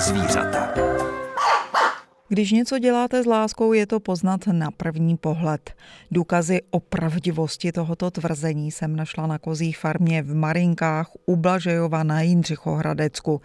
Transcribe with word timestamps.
zvířata. 0.00 0.68
Když 2.28 2.52
něco 2.52 2.78
děláte 2.78 3.22
s 3.22 3.26
láskou, 3.26 3.72
je 3.72 3.86
to 3.86 4.00
poznat 4.00 4.46
na 4.46 4.70
první 4.70 5.16
pohled. 5.16 5.74
Důkazy 6.10 6.60
o 6.70 6.80
pravdivosti 6.80 7.72
tohoto 7.72 8.10
tvrzení 8.10 8.70
jsem 8.70 8.96
našla 8.96 9.26
na 9.26 9.38
kozí 9.38 9.72
farmě 9.72 10.22
v 10.22 10.34
Marinkách 10.34 11.10
u 11.26 11.36
Blažejova 11.36 12.02
na 12.02 12.20
Jindřichohradecku. 12.20 13.40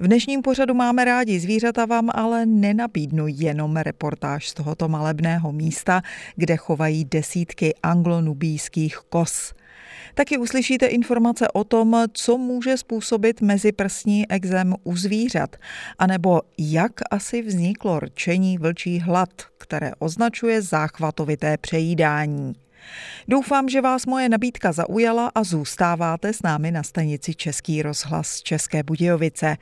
V 0.00 0.06
dnešním 0.06 0.42
pořadu 0.42 0.74
máme 0.74 1.04
rádi 1.04 1.40
zvířata 1.40 1.86
vám 1.86 2.10
ale 2.14 2.46
nenabídnu 2.46 3.24
jenom 3.28 3.76
reportáž 3.76 4.48
z 4.48 4.54
tohoto 4.54 4.88
malebného 4.88 5.52
místa, 5.52 6.02
kde 6.36 6.56
chovají 6.56 7.04
desítky 7.04 7.74
anglonubijských 7.82 8.96
kos. 9.08 9.54
Taky 10.14 10.38
uslyšíte 10.38 10.86
informace 10.86 11.48
o 11.48 11.64
tom, 11.64 12.04
co 12.12 12.38
může 12.38 12.76
způsobit 12.76 13.40
meziprsní 13.40 14.30
exém 14.30 14.74
u 14.84 14.96
zvířat, 14.96 15.56
anebo 15.98 16.40
jak 16.58 16.92
asi 17.10 17.42
vzniklo 17.42 18.00
rčení 18.00 18.58
vlčí 18.58 18.98
hlad, 18.98 19.30
které 19.58 19.92
označuje 19.98 20.62
záchvatovité 20.62 21.56
přejídání. 21.56 22.52
Doufám, 23.28 23.68
že 23.68 23.80
vás 23.80 24.06
moje 24.06 24.28
nabídka 24.28 24.72
zaujala 24.72 25.30
a 25.34 25.44
zůstáváte 25.44 26.32
s 26.32 26.42
námi 26.42 26.70
na 26.70 26.82
stanici 26.82 27.34
Český 27.34 27.82
rozhlas 27.82 28.42
České 28.42 28.82
Budějovice. 28.82 29.56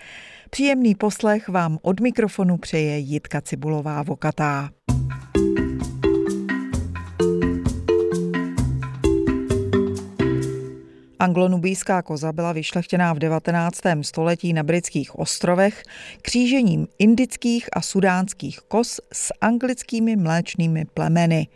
Příjemný 0.51 0.95
poslech 0.95 1.49
vám 1.49 1.79
od 1.83 2.01
mikrofonu 2.01 2.57
přeje 2.57 2.99
Jitka 2.99 3.41
Cibulová 3.41 4.03
Vokatá. 4.03 4.71
Anglonubijská 11.21 12.03
koza 12.03 12.33
byla 12.33 12.53
vyšlechtěná 12.53 13.13
v 13.13 13.19
19. 13.19 13.81
století 14.03 14.53
na 14.53 14.63
britských 14.63 15.19
ostrovech 15.19 15.83
křížením 16.23 16.89
indických 16.99 17.69
a 17.73 17.81
sudánských 17.81 18.61
koz 18.61 19.01
s 19.13 19.33
anglickými 19.41 20.17
mléčnými 20.17 20.85
plemeny. 20.95 21.49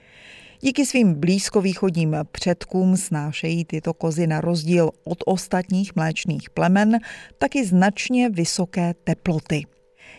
Díky 0.60 0.86
svým 0.86 1.14
blízkovýchodním 1.14 2.16
předkům 2.32 2.96
snášejí 2.96 3.64
tyto 3.64 3.94
kozy 3.94 4.26
na 4.26 4.40
rozdíl 4.40 4.90
od 5.04 5.18
ostatních 5.26 5.96
mléčných 5.96 6.50
plemen 6.50 6.98
taky 7.38 7.64
značně 7.66 8.30
vysoké 8.30 8.94
teploty. 9.04 9.62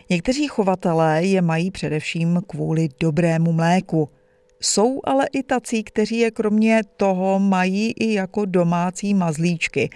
Někteří 0.10 0.48
chovatelé 0.48 1.26
je 1.26 1.42
mají 1.42 1.72
především 1.72 2.42
kvůli 2.48 2.90
dobrému 3.00 3.52
mléku– 3.52 4.10
jsou 4.64 5.00
ale 5.04 5.28
i 5.32 5.44
tací, 5.44 5.84
kteří 5.84 6.18
je 6.18 6.32
kromě 6.32 6.82
toho 6.98 7.40
mají 7.40 7.92
i 7.92 8.14
jako 8.14 8.46
domácí 8.46 9.14
mazlíčky. 9.14 9.90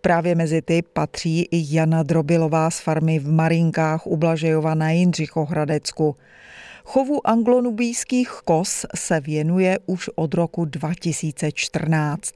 Právě 0.00 0.34
mezi 0.34 0.62
ty 0.62 0.82
patří 0.82 1.42
i 1.50 1.76
Jana 1.76 2.02
Drobilová 2.02 2.70
z 2.70 2.80
farmy 2.80 3.18
v 3.18 3.32
Marinkách 3.32 4.06
u 4.06 4.16
Blažejova 4.16 4.74
na 4.74 4.90
Jindřichohradecku. 4.90 6.16
Chovu 6.84 7.26
anglonubijských 7.26 8.30
kos 8.44 8.86
se 8.94 9.20
věnuje 9.20 9.78
už 9.86 10.10
od 10.14 10.34
roku 10.34 10.64
2014. 10.64 12.34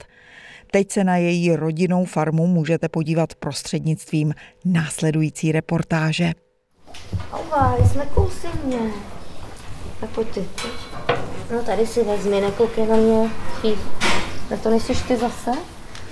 Teď 0.71 0.93
se 0.93 1.05
na 1.05 1.17
její 1.17 1.57
rodinnou 1.57 2.05
farmu 2.05 2.47
můžete 2.47 2.89
podívat 2.89 3.35
prostřednictvím 3.35 4.35
následující 4.65 5.53
reportáže. 5.53 6.33
Ahoj, 7.33 7.89
jsme 7.89 8.07
kousy 8.07 8.47
mě. 8.65 8.79
Tak 10.01 10.11
pojď 10.11 10.29
ty. 10.29 10.41
No 11.51 11.63
tady 11.63 11.87
si 11.87 12.05
vezmi, 12.05 12.41
nekoukej 12.41 12.87
na 12.87 12.97
mě. 12.97 13.29
Chvíli. 13.29 13.79
Tak 14.49 14.61
to 14.61 14.71
nejseš 14.71 15.03
ty 15.03 15.17
zase? 15.17 15.51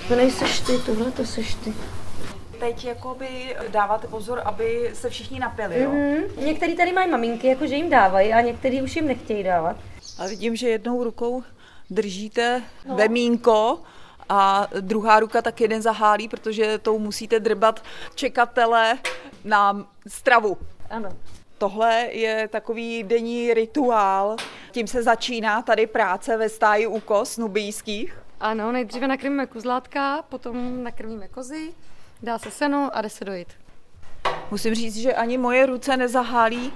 To 0.08 0.16
nejseš 0.16 0.60
ty, 0.60 0.78
tohle 0.78 1.10
to 1.10 1.24
seš 1.24 1.54
ty. 1.54 1.74
Teď 2.60 2.84
jakoby 2.84 3.56
dáváte 3.68 4.08
pozor, 4.08 4.42
aby 4.44 4.90
se 4.94 5.10
všichni 5.10 5.38
napili, 5.38 5.82
jo? 5.82 5.90
Mm-hmm. 5.90 6.44
Některý 6.44 6.76
tady 6.76 6.92
mají 6.92 7.10
maminky, 7.10 7.46
jakože 7.46 7.74
jim 7.74 7.90
dávají 7.90 8.32
a 8.32 8.40
některý 8.40 8.82
už 8.82 8.96
jim 8.96 9.06
nechtějí 9.06 9.42
dávat. 9.42 9.76
A 10.18 10.26
vidím, 10.26 10.56
že 10.56 10.68
jednou 10.68 11.04
rukou 11.04 11.42
držíte 11.90 12.62
no. 12.86 12.96
vemínko 12.96 13.78
a 14.28 14.68
druhá 14.80 15.20
ruka 15.20 15.42
tak 15.42 15.60
jeden 15.60 15.82
zahálí, 15.82 16.28
protože 16.28 16.78
tou 16.78 16.98
musíte 16.98 17.40
drbat 17.40 17.82
čekatele 18.14 18.98
na 19.44 19.86
stravu. 20.06 20.56
Ano. 20.90 21.08
Tohle 21.58 22.08
je 22.10 22.48
takový 22.48 23.02
denní 23.02 23.54
rituál. 23.54 24.36
Tím 24.70 24.86
se 24.86 25.02
začíná 25.02 25.62
tady 25.62 25.86
práce 25.86 26.36
ve 26.36 26.48
stáji 26.48 26.86
u 26.86 27.00
kos 27.00 27.38
nubijských. 27.38 28.18
Ano, 28.40 28.72
nejdříve 28.72 29.08
nakrmíme 29.08 29.46
kuzlátka, 29.46 30.24
potom 30.28 30.82
nakrmíme 30.82 31.28
kozy, 31.28 31.74
dá 32.22 32.38
se 32.38 32.50
seno 32.50 32.90
a 32.92 33.02
jde 33.02 33.10
se 33.10 33.24
dojít. 33.24 33.48
Musím 34.50 34.74
říct, 34.74 34.96
že 34.96 35.14
ani 35.14 35.38
moje 35.38 35.66
ruce 35.66 35.96
nezahálí, 35.96 36.72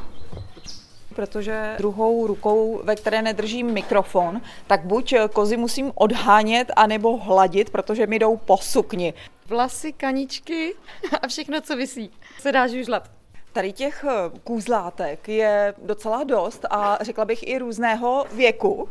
protože 1.15 1.75
druhou 1.79 2.27
rukou, 2.27 2.81
ve 2.85 2.97
které 2.97 3.23
nedržím 3.23 3.67
mikrofon, 3.73 4.41
tak 4.67 4.85
buď 4.85 5.15
kozy 5.33 5.57
musím 5.57 5.93
odhánět, 5.95 6.71
anebo 6.77 7.17
hladit, 7.17 7.71
protože 7.71 8.07
mi 8.07 8.19
jdou 8.19 8.37
po 8.37 8.57
sukni. 8.57 9.15
Vlasy, 9.47 9.93
kaničky 9.93 10.75
a 11.23 11.29
všechno, 11.29 11.61
co 11.61 11.77
visí, 11.77 12.11
se 12.41 12.53
dá 12.53 12.67
žužlat. 12.67 13.18
Tady 13.53 13.73
těch 13.73 14.05
eh, 14.05 14.39
kůzlátek 14.45 15.29
je 15.29 15.75
docela 15.83 16.25
dost 16.25 16.65
a 16.71 16.99
řekla 17.01 17.25
bych 17.25 17.49
i 17.49 17.59
různého 17.59 18.27
věku. 18.33 18.89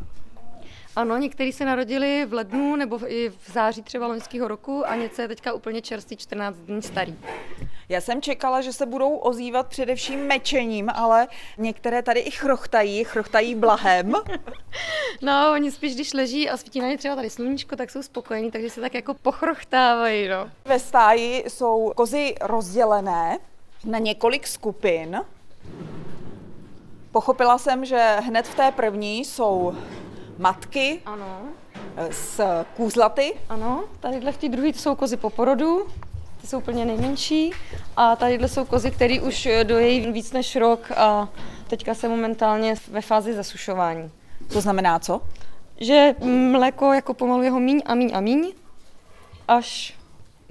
Ano, 0.95 1.17
někteří 1.17 1.51
se 1.51 1.65
narodili 1.65 2.25
v 2.25 2.33
lednu 2.33 2.75
nebo 2.75 2.99
i 3.11 3.29
v 3.29 3.51
září 3.53 3.81
třeba 3.81 4.07
loňského 4.07 4.47
roku 4.47 4.87
a 4.87 4.95
něco 4.95 5.21
je 5.21 5.27
teďka 5.27 5.53
úplně 5.53 5.81
čerstvý 5.81 6.17
14 6.17 6.55
dní 6.55 6.81
starý. 6.81 7.15
Já 7.89 8.01
jsem 8.01 8.21
čekala, 8.21 8.61
že 8.61 8.73
se 8.73 8.85
budou 8.85 9.15
ozývat 9.15 9.67
především 9.67 10.19
mečením, 10.19 10.89
ale 10.89 11.27
některé 11.57 12.01
tady 12.01 12.19
i 12.19 12.31
chrochtají, 12.31 13.03
chrochtají 13.03 13.55
blahem. 13.55 14.13
No, 15.21 15.51
oni 15.53 15.71
spíš, 15.71 15.95
když 15.95 16.13
leží 16.13 16.49
a 16.49 16.57
svítí 16.57 16.79
na 16.79 16.87
ně 16.87 16.97
třeba 16.97 17.15
tady 17.15 17.29
sluníčko, 17.29 17.75
tak 17.75 17.89
jsou 17.89 18.01
spokojení, 18.01 18.51
takže 18.51 18.69
se 18.69 18.81
tak 18.81 18.93
jako 18.93 19.13
pochrochtávají, 19.13 20.27
no. 20.27 20.49
Ve 20.65 20.79
stáji 20.79 21.43
jsou 21.47 21.91
kozy 21.95 22.35
rozdělené 22.41 23.37
na 23.85 23.99
několik 23.99 24.47
skupin. 24.47 25.21
Pochopila 27.11 27.57
jsem, 27.57 27.85
že 27.85 28.17
hned 28.19 28.47
v 28.47 28.55
té 28.55 28.71
první 28.71 29.25
jsou 29.25 29.73
matky 30.37 31.01
ano. 31.05 31.41
s 32.11 32.41
kůzlaty. 32.75 33.33
Ano, 33.49 33.83
tadyhle 33.99 34.31
v 34.31 34.37
té 34.37 34.49
druhé 34.49 34.67
jsou 34.67 34.95
kozy 34.95 35.17
po 35.17 35.29
porodu, 35.29 35.87
ty 36.41 36.47
jsou 36.47 36.57
úplně 36.57 36.85
nejmenší. 36.85 37.51
A 37.95 38.15
tadyhle 38.15 38.47
jsou 38.47 38.65
kozy, 38.65 38.91
které 38.91 39.21
už 39.21 39.47
dojejí 39.63 40.11
víc 40.11 40.31
než 40.31 40.55
rok 40.55 40.91
a 40.91 41.29
teďka 41.67 41.93
se 41.93 42.07
momentálně 42.07 42.75
ve 42.87 43.01
fázi 43.01 43.33
zasušování. 43.33 44.11
To 44.53 44.61
znamená 44.61 44.99
co? 44.99 45.21
Že 45.79 46.15
mléko 46.51 46.93
jako 46.93 47.13
pomalu 47.13 47.43
jeho 47.43 47.59
míň 47.59 47.81
a 47.85 47.95
míň 47.95 48.11
a 48.13 48.19
míň, 48.19 48.53
až 49.47 49.97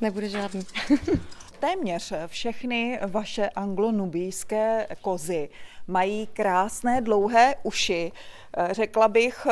nebude 0.00 0.28
žádný. 0.28 0.66
Téměř 1.66 2.12
všechny 2.26 3.00
vaše 3.06 3.48
anglonubijské 3.48 4.86
kozy 5.00 5.48
mají 5.86 6.26
krásné 6.26 7.00
dlouhé 7.00 7.54
uši. 7.62 8.12
Řekla 8.70 9.08
bych, 9.08 9.46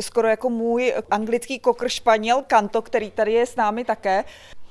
skoro 0.00 0.28
jako 0.28 0.50
můj 0.50 0.94
anglický 1.10 1.58
kokr 1.58 1.88
španěl 1.88 2.42
Kanto, 2.46 2.82
který 2.82 3.10
tady 3.10 3.32
je 3.32 3.46
s 3.46 3.56
námi 3.56 3.84
také. 3.84 4.24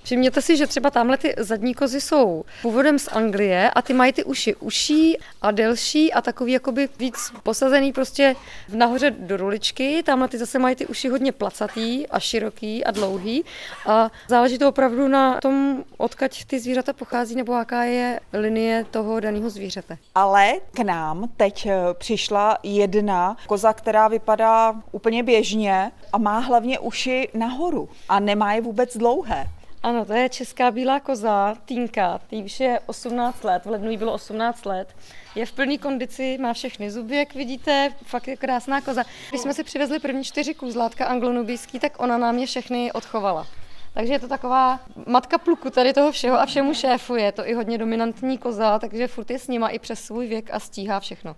Všimněte 0.04 0.42
si, 0.42 0.58
že 0.58 0.68
třeba 0.68 0.90
tamhle 0.90 1.18
ty 1.18 1.36
zadní 1.38 1.74
kozy 1.74 2.02
jsou 2.02 2.44
původem 2.62 3.00
z 3.00 3.08
Anglie 3.08 3.70
a 3.70 3.82
ty 3.82 3.94
mají 3.94 4.14
ty 4.14 4.24
uši 4.24 4.56
uší 4.56 5.18
a 5.42 5.52
delší 5.52 6.14
a 6.14 6.22
takový 6.22 6.52
jakoby 6.52 6.90
víc 7.00 7.32
posazený 7.44 7.94
prostě 7.94 8.36
nahoře 8.74 9.12
do 9.12 9.38
ruličky. 9.38 10.04
Tamhle 10.04 10.28
ty 10.28 10.38
zase 10.38 10.60
mají 10.60 10.76
ty 10.76 10.88
uši 10.88 11.10
hodně 11.10 11.32
placatý 11.32 12.08
a 12.08 12.20
široký 12.20 12.84
a 12.84 12.92
dlouhý 12.92 13.44
a 13.86 14.12
záleží 14.28 14.58
to 14.58 14.70
opravdu 14.70 15.08
na 15.08 15.40
tom, 15.40 15.84
odkaď 15.98 16.46
ty 16.46 16.60
zvířata 16.60 16.94
pochází 16.94 17.36
nebo 17.36 17.54
jaká 17.54 17.84
je 17.84 18.20
linie 18.34 18.86
toho 18.92 19.20
daného 19.20 19.50
zvířete. 19.50 19.98
Ale 20.16 20.54
k 20.72 20.80
nám 20.80 21.30
teď 21.38 21.66
eh, 21.66 21.76
přišla 21.94 22.58
jedna 22.64 23.38
koza, 23.48 23.74
která 23.74 24.08
vypadá 24.08 24.76
úplně 24.92 25.24
běžně 25.24 25.92
a 26.14 26.18
má 26.18 26.40
hlavně 26.40 26.80
uši 26.80 27.30
nahoru 27.34 27.90
a 28.10 28.20
nemá 28.20 28.54
je 28.54 28.62
vůbec 28.62 28.98
dlouhé. 28.98 29.48
Ano, 29.84 30.06
to 30.06 30.14
je 30.14 30.30
česká 30.30 30.72
bílá 30.72 31.00
koza, 31.00 31.56
Týnka, 31.66 32.22
tý 32.28 32.44
už 32.44 32.60
je 32.60 32.80
18 32.86 33.44
let, 33.44 33.66
v 33.66 33.70
lednu 33.70 33.92
jí 33.92 33.98
bylo 33.98 34.14
18 34.14 34.66
let. 34.66 34.96
Je 35.36 35.46
v 35.46 35.52
plné 35.52 35.78
kondici, 35.78 36.38
má 36.38 36.54
všechny 36.54 36.92
zuby, 36.92 37.18
jak 37.18 37.36
vidíte, 37.36 37.90
fakt 38.04 38.28
je 38.28 38.38
krásná 38.38 38.82
koza. 38.82 39.04
Když 39.30 39.42
jsme 39.42 39.54
si 39.54 39.64
přivezli 39.64 40.00
první 40.00 40.24
čtyři 40.24 40.54
kůzlátka 40.54 41.06
anglonubijský, 41.06 41.80
tak 41.80 42.00
ona 42.02 42.18
nám 42.18 42.38
je 42.38 42.46
všechny 42.46 42.92
odchovala. 42.92 43.48
Takže 43.94 44.14
je 44.14 44.20
to 44.20 44.28
taková 44.28 44.80
matka 45.08 45.38
pluku 45.38 45.70
tady 45.70 45.94
toho 45.94 46.12
všeho 46.12 46.40
a 46.40 46.46
všemu 46.46 46.74
šéfuje. 46.74 47.24
Je 47.24 47.32
to 47.32 47.48
i 47.48 47.54
hodně 47.54 47.78
dominantní 47.78 48.38
koza, 48.38 48.80
takže 48.80 49.08
furt 49.08 49.30
je 49.32 49.40
s 49.40 49.48
nima 49.48 49.70
i 49.70 49.80
přes 49.80 50.00
svůj 50.00 50.28
věk 50.28 50.50
a 50.54 50.60
stíhá 50.60 51.00
všechno. 51.00 51.36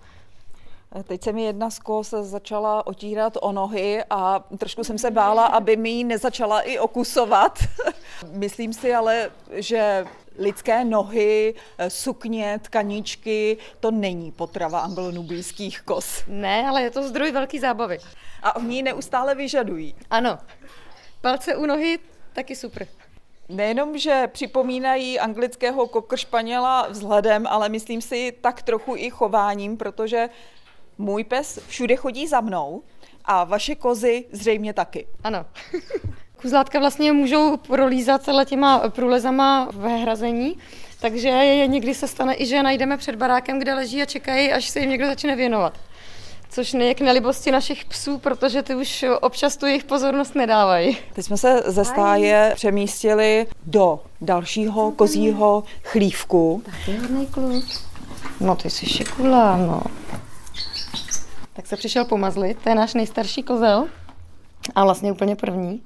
Teď 1.02 1.22
se 1.22 1.32
mi 1.32 1.44
jedna 1.44 1.70
z 1.70 1.78
kos 1.78 2.10
začala 2.20 2.86
otírat 2.86 3.38
o 3.40 3.52
nohy 3.52 4.04
a 4.10 4.44
trošku 4.58 4.84
jsem 4.84 4.98
se 4.98 5.10
bála, 5.10 5.46
aby 5.46 5.76
mi 5.76 5.90
ji 5.90 6.04
nezačala 6.04 6.60
i 6.60 6.78
okusovat. 6.78 7.58
Myslím 8.30 8.72
si 8.72 8.94
ale, 8.94 9.30
že 9.50 10.06
lidské 10.38 10.84
nohy, 10.84 11.54
sukně, 11.88 12.60
tkaničky, 12.62 13.56
to 13.80 13.90
není 13.90 14.32
potrava 14.32 14.80
anglonubijských 14.80 15.80
kos. 15.80 16.22
Ne, 16.28 16.68
ale 16.68 16.82
je 16.82 16.90
to 16.90 17.08
zdroj 17.08 17.32
velký 17.32 17.58
zábavy. 17.58 17.98
A 18.42 18.56
oni 18.56 18.76
ji 18.76 18.82
neustále 18.82 19.34
vyžadují. 19.34 19.94
Ano. 20.10 20.38
Palce 21.20 21.56
u 21.56 21.66
nohy, 21.66 21.98
taky 22.32 22.56
super. 22.56 22.86
Nejenom, 23.48 23.98
že 23.98 24.28
připomínají 24.32 25.20
anglického 25.20 25.88
kokršpaněla 25.88 26.86
vzhledem, 26.88 27.46
ale 27.46 27.68
myslím 27.68 28.00
si 28.00 28.32
tak 28.40 28.62
trochu 28.62 28.96
i 28.96 29.10
chováním, 29.10 29.76
protože 29.76 30.28
můj 30.98 31.24
pes 31.24 31.58
všude 31.68 31.96
chodí 31.96 32.26
za 32.26 32.40
mnou 32.40 32.82
a 33.24 33.44
vaše 33.44 33.74
kozy 33.74 34.24
zřejmě 34.32 34.72
taky. 34.72 35.06
Ano. 35.24 35.44
Kuzlátka 36.42 36.78
vlastně 36.78 37.12
můžou 37.12 37.56
prolízat 37.56 38.28
těma 38.44 38.88
průlezama 38.88 39.68
ve 39.72 39.96
hrazení, 39.96 40.58
takže 41.00 41.66
někdy 41.66 41.94
se 41.94 42.08
stane 42.08 42.34
i, 42.36 42.46
že 42.46 42.62
najdeme 42.62 42.96
před 42.96 43.16
barákem, 43.16 43.58
kde 43.58 43.74
leží 43.74 44.02
a 44.02 44.06
čekají, 44.06 44.52
až 44.52 44.68
se 44.68 44.80
jim 44.80 44.90
někdo 44.90 45.06
začne 45.06 45.36
věnovat. 45.36 45.78
Což 46.50 46.74
je 46.74 46.94
k 46.94 47.00
nelibosti 47.00 47.50
našich 47.50 47.84
psů, 47.84 48.18
protože 48.18 48.62
ty 48.62 48.74
už 48.74 49.04
občas 49.20 49.56
tu 49.56 49.66
jejich 49.66 49.84
pozornost 49.84 50.34
nedávají. 50.34 50.98
Teď 51.12 51.24
jsme 51.24 51.36
se 51.36 51.62
ze 51.66 51.84
stáje 51.84 52.52
přemístili 52.54 53.46
do 53.66 54.00
dalšího 54.20 54.92
kozího 54.92 55.64
chlívku. 55.84 56.62
Tak 56.64 56.88
je 56.88 57.00
hodný 57.00 57.26
kluk. 57.26 57.64
No 58.40 58.56
ty 58.56 58.70
jsi 58.70 58.86
šikula, 58.86 59.56
no. 59.56 59.82
Tak 61.54 61.66
se 61.66 61.76
přišel 61.76 62.04
pomazlit, 62.04 62.58
to 62.62 62.68
je 62.68 62.74
náš 62.74 62.94
nejstarší 62.94 63.42
kozel 63.42 63.88
a 64.74 64.84
vlastně 64.84 65.12
úplně 65.12 65.36
první. 65.36 65.82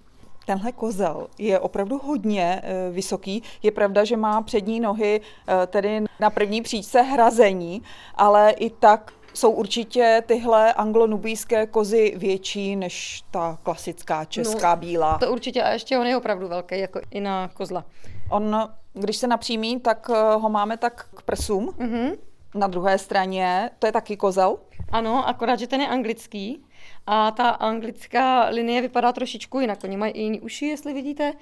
Tenhle 0.47 0.73
kozel 0.73 1.27
je 1.39 1.59
opravdu 1.59 1.99
hodně 2.05 2.61
e, 2.63 2.91
vysoký. 2.91 3.43
Je 3.63 3.73
pravda, 3.73 4.05
že 4.05 4.17
má 4.17 4.43
přední 4.43 4.81
nohy 4.81 5.21
e, 5.21 5.67
tedy 5.67 6.05
na 6.21 6.31
první 6.31 6.63
příčce 6.63 7.03
hrazení, 7.03 7.83
ale 8.15 8.51
i 8.51 8.71
tak 8.71 9.13
jsou 9.35 9.51
určitě 9.51 10.23
tyhle 10.27 10.73
anglonubijské 10.73 11.67
kozy 11.67 12.15
větší 12.17 12.77
než 12.77 13.25
ta 13.31 13.59
klasická 13.63 14.25
česká 14.25 14.75
no, 14.75 14.81
bílá. 14.81 15.19
To 15.19 15.33
určitě 15.33 15.63
a 15.63 15.71
ještě 15.71 15.99
on 15.99 16.07
je 16.07 16.17
opravdu 16.17 16.49
velký, 16.49 16.79
jako 16.79 17.01
i 17.11 17.21
na 17.21 17.49
kozla. 17.49 17.85
On, 18.31 18.69
když 18.93 19.17
se 19.17 19.27
napřímí, 19.27 19.81
tak 19.81 20.11
e, 20.11 20.35
ho 20.35 20.49
máme 20.49 20.77
tak 20.77 21.09
k 21.17 21.23
prsům. 21.23 21.67
Mm-hmm. 21.67 22.17
Na 22.55 22.67
druhé 22.67 22.99
straně, 22.99 23.71
to 23.79 23.87
je 23.87 23.93
taky 23.93 24.17
kozel? 24.17 24.59
Ano, 24.93 25.29
akorát, 25.29 25.59
že 25.59 25.67
ten 25.67 25.81
je 25.81 25.89
anglický 25.89 26.65
a 27.07 27.31
ta 27.31 27.49
anglická 27.49 28.49
linie 28.49 28.83
vypadá 28.83 29.13
trošičku 29.13 29.61
jinak. 29.61 29.79
Oni 29.85 29.97
mají 29.97 30.13
i 30.13 30.21
jiný 30.21 30.41
uši, 30.41 30.67
jestli 30.67 30.93
vidíte, 30.93 31.33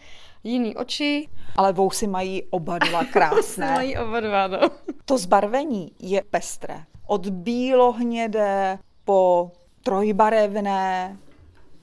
jiný 0.45 0.77
oči. 0.77 1.29
Ale 1.57 1.73
vousy 1.73 2.07
mají 2.07 2.43
oba 2.51 2.79
dva 2.79 3.05
krásné. 3.13 3.71
mají 3.75 3.99
oba 3.99 4.21
dva, 4.21 4.47
no. 4.47 4.59
To 5.05 5.19
zbarvení 5.19 5.93
je 6.01 6.23
pestré. 6.31 6.83
Od 7.07 7.29
bílohnědé 7.29 8.79
po 9.05 9.51
trojbarevné. 9.83 11.17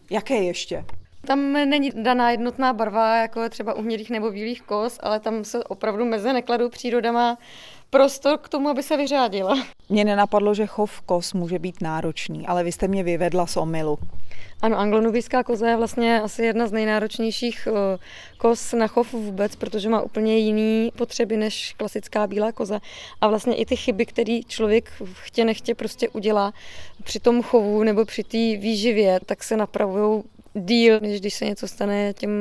Jaké 0.10 0.36
ještě? 0.36 0.86
Tam 1.28 1.54
není 1.54 1.92
daná 1.96 2.32
jednotná 2.32 2.74
barva, 2.74 3.18
jako 3.18 3.50
třeba 3.50 3.74
u 3.74 3.82
hnědých 3.82 4.10
nebo 4.10 4.32
bílých 4.32 4.62
kos, 4.62 5.00
ale 5.04 5.20
tam 5.20 5.44
se 5.44 5.64
opravdu 5.64 6.06
meze 6.06 6.34
nekladou. 6.34 6.70
Příroda 6.70 7.12
má 7.12 7.38
prostor 7.94 8.38
k 8.38 8.50
tomu, 8.50 8.70
aby 8.70 8.84
se 8.84 8.98
vyřádila. 8.98 9.64
Mně 9.90 10.06
nenapadlo, 10.06 10.54
že 10.54 10.66
chov 10.66 11.02
kos 11.02 11.34
může 11.34 11.60
být 11.60 11.82
náročný, 11.82 12.48
ale 12.48 12.64
vy 12.64 12.72
jste 12.72 12.88
mě 12.88 13.04
vyvedla 13.04 13.48
z 13.48 13.58
omilu. 13.58 13.98
Ano, 14.62 14.80
anglonubijská 14.80 15.44
koza 15.44 15.70
je 15.70 15.78
vlastně 15.78 16.22
asi 16.22 16.44
jedna 16.44 16.68
z 16.68 16.72
nejnáročnějších 16.72 17.68
eh, 17.68 17.98
koz 18.38 18.74
na 18.74 18.88
chov 18.88 19.14
vůbec, 19.14 19.56
protože 19.56 19.90
má 19.90 20.02
úplně 20.02 20.38
jiný 20.38 20.92
potřeby 20.96 21.38
než 21.38 21.74
klasická 21.78 22.28
bílá 22.28 22.52
koza. 22.52 22.80
A 23.22 23.28
vlastně 23.28 23.56
i 23.56 23.66
ty 23.66 23.76
chyby, 23.76 24.06
které 24.06 24.40
člověk 24.48 24.92
chtě 25.14 25.46
nechtě 25.46 25.76
prostě 25.76 26.10
udělá 26.10 26.54
při 27.04 27.20
tom 27.20 27.42
chovu 27.42 27.84
nebo 27.84 28.06
při 28.06 28.24
té 28.24 28.38
výživě, 28.38 29.20
tak 29.26 29.44
se 29.44 29.58
napravují 29.58 30.24
díl, 30.54 31.00
než 31.00 31.20
když 31.20 31.34
se 31.34 31.46
něco 31.46 31.68
stane 31.68 32.14
těm 32.14 32.32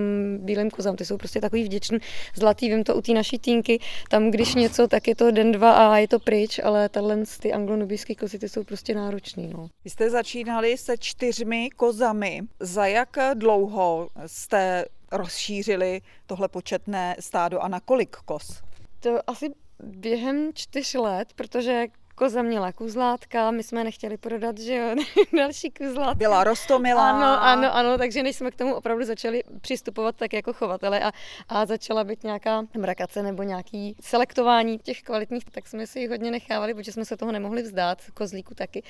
bílým 0.40 0.70
kozám. 0.70 0.96
Ty 0.96 1.04
jsou 1.04 1.16
prostě 1.16 1.40
takový 1.40 1.64
vděčný, 1.64 1.98
zlatý, 2.34 2.68
vím 2.68 2.84
to 2.84 2.96
u 2.96 3.00
té 3.00 3.12
naší 3.12 3.38
týnky, 3.38 3.78
tam 4.10 4.30
když 4.30 4.54
něco, 4.54 4.88
tak 4.88 5.08
je 5.08 5.16
to 5.16 5.30
den, 5.30 5.52
dva 5.52 5.72
a 5.72 5.96
je 5.96 6.08
to 6.08 6.18
pryč, 6.18 6.60
ale 6.64 6.88
tahle 6.88 7.22
ty 7.40 7.52
anglonubijské 7.52 8.14
kozy, 8.14 8.38
ty 8.38 8.48
jsou 8.48 8.64
prostě 8.64 8.94
náročný. 8.94 9.50
No. 9.56 9.68
Vy 9.84 9.90
jste 9.90 10.10
začínali 10.10 10.76
se 10.76 10.98
čtyřmi 10.98 11.70
kozami. 11.70 12.40
Za 12.60 12.86
jak 12.86 13.16
dlouho 13.34 14.08
jste 14.26 14.84
rozšířili 15.12 16.00
tohle 16.26 16.48
početné 16.48 17.16
stádo 17.20 17.60
a 17.60 17.68
na 17.68 17.80
kolik 17.80 18.16
koz? 18.24 18.62
To 19.00 19.30
asi 19.30 19.48
během 19.82 20.50
čtyř 20.54 20.94
let, 20.94 21.28
protože 21.34 21.86
koza 22.14 22.42
měla 22.42 22.72
kuzlátka, 22.72 23.50
my 23.50 23.62
jsme 23.62 23.84
nechtěli 23.84 24.16
prodat, 24.16 24.58
že 24.58 24.74
jo, 24.74 24.94
další 25.36 25.70
kuzlátka. 25.70 26.14
Byla 26.14 26.44
rostomilá. 26.44 27.10
Ano, 27.10 27.42
ano, 27.42 27.76
ano, 27.76 27.98
takže 27.98 28.22
než 28.22 28.36
jsme 28.36 28.50
k 28.50 28.56
tomu 28.56 28.74
opravdu 28.74 29.04
začali 29.04 29.42
přistupovat 29.60 30.16
tak 30.16 30.32
jako 30.32 30.52
chovatele 30.52 31.00
a, 31.00 31.12
a 31.48 31.66
začala 31.66 32.04
být 32.04 32.24
nějaká 32.24 32.62
mrakace 32.76 33.22
nebo 33.22 33.42
nějaký 33.42 33.96
selektování 34.00 34.78
těch 34.78 35.02
kvalitních, 35.02 35.44
tak 35.44 35.66
jsme 35.66 35.86
si 35.86 36.00
jich 36.00 36.10
hodně 36.10 36.30
nechávali, 36.30 36.74
protože 36.74 36.92
jsme 36.92 37.04
se 37.04 37.16
toho 37.16 37.32
nemohli 37.32 37.62
vzdát, 37.62 37.98
kozlíku 38.14 38.54
taky. 38.54 38.82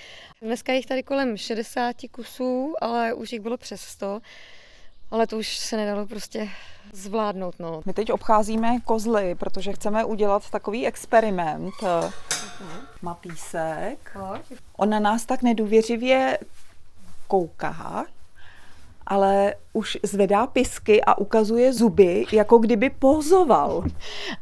Dneska 0.42 0.72
jich 0.72 0.86
tady 0.86 1.02
kolem 1.02 1.36
60 1.36 1.96
kusů, 2.10 2.74
ale 2.80 3.14
už 3.14 3.32
jich 3.32 3.40
bylo 3.40 3.56
přes 3.56 3.80
100 3.80 4.20
ale 5.12 5.26
to 5.26 5.38
už 5.38 5.56
se 5.56 5.76
nedalo 5.76 6.06
prostě 6.06 6.48
zvládnout. 6.92 7.54
No. 7.58 7.82
My 7.86 7.92
teď 7.92 8.12
obcházíme 8.12 8.80
kozly, 8.84 9.34
protože 9.34 9.72
chceme 9.72 10.04
udělat 10.04 10.50
takový 10.50 10.86
experiment. 10.86 11.74
Uh-huh. 12.60 12.86
Mapísek. 13.02 14.16
On 14.76 14.90
na 14.90 15.00
nás 15.00 15.26
tak 15.26 15.42
nedůvěřivě 15.42 16.38
kouká, 17.28 18.06
ale 19.06 19.54
už 19.72 19.98
zvedá 20.02 20.46
pisky 20.46 21.04
a 21.04 21.18
ukazuje 21.18 21.72
zuby, 21.72 22.24
jako 22.32 22.58
kdyby 22.58 22.90
pozoval. 22.90 23.84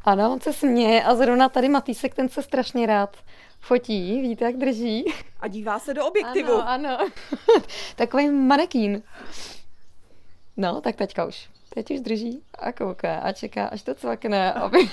Ano, 0.05 0.33
on 0.33 0.41
se 0.41 0.53
směje 0.53 1.03
a 1.03 1.15
zrovna 1.15 1.49
tady 1.49 1.69
Matýsek, 1.69 2.15
ten 2.15 2.29
se 2.29 2.43
strašně 2.43 2.87
rád 2.87 3.17
fotí, 3.61 4.21
víte, 4.21 4.45
jak 4.45 4.56
drží. 4.56 5.05
A 5.41 5.49
dívá 5.49 5.79
se 5.79 5.95
do 5.95 6.06
objektivu. 6.06 6.53
Ano, 6.53 6.99
ano. 6.99 7.08
Takový 7.96 8.31
manekín. 8.31 9.03
No, 10.56 10.81
tak 10.81 10.96
teďka 10.96 11.25
už. 11.25 11.49
Teď 11.75 11.91
už 11.91 12.01
drží 12.01 12.43
a 12.58 12.73
kouká 12.73 13.19
a 13.19 13.32
čeká, 13.32 13.67
až 13.67 13.82
to 13.82 13.94
cvakne, 13.94 14.53
aby... 14.53 14.91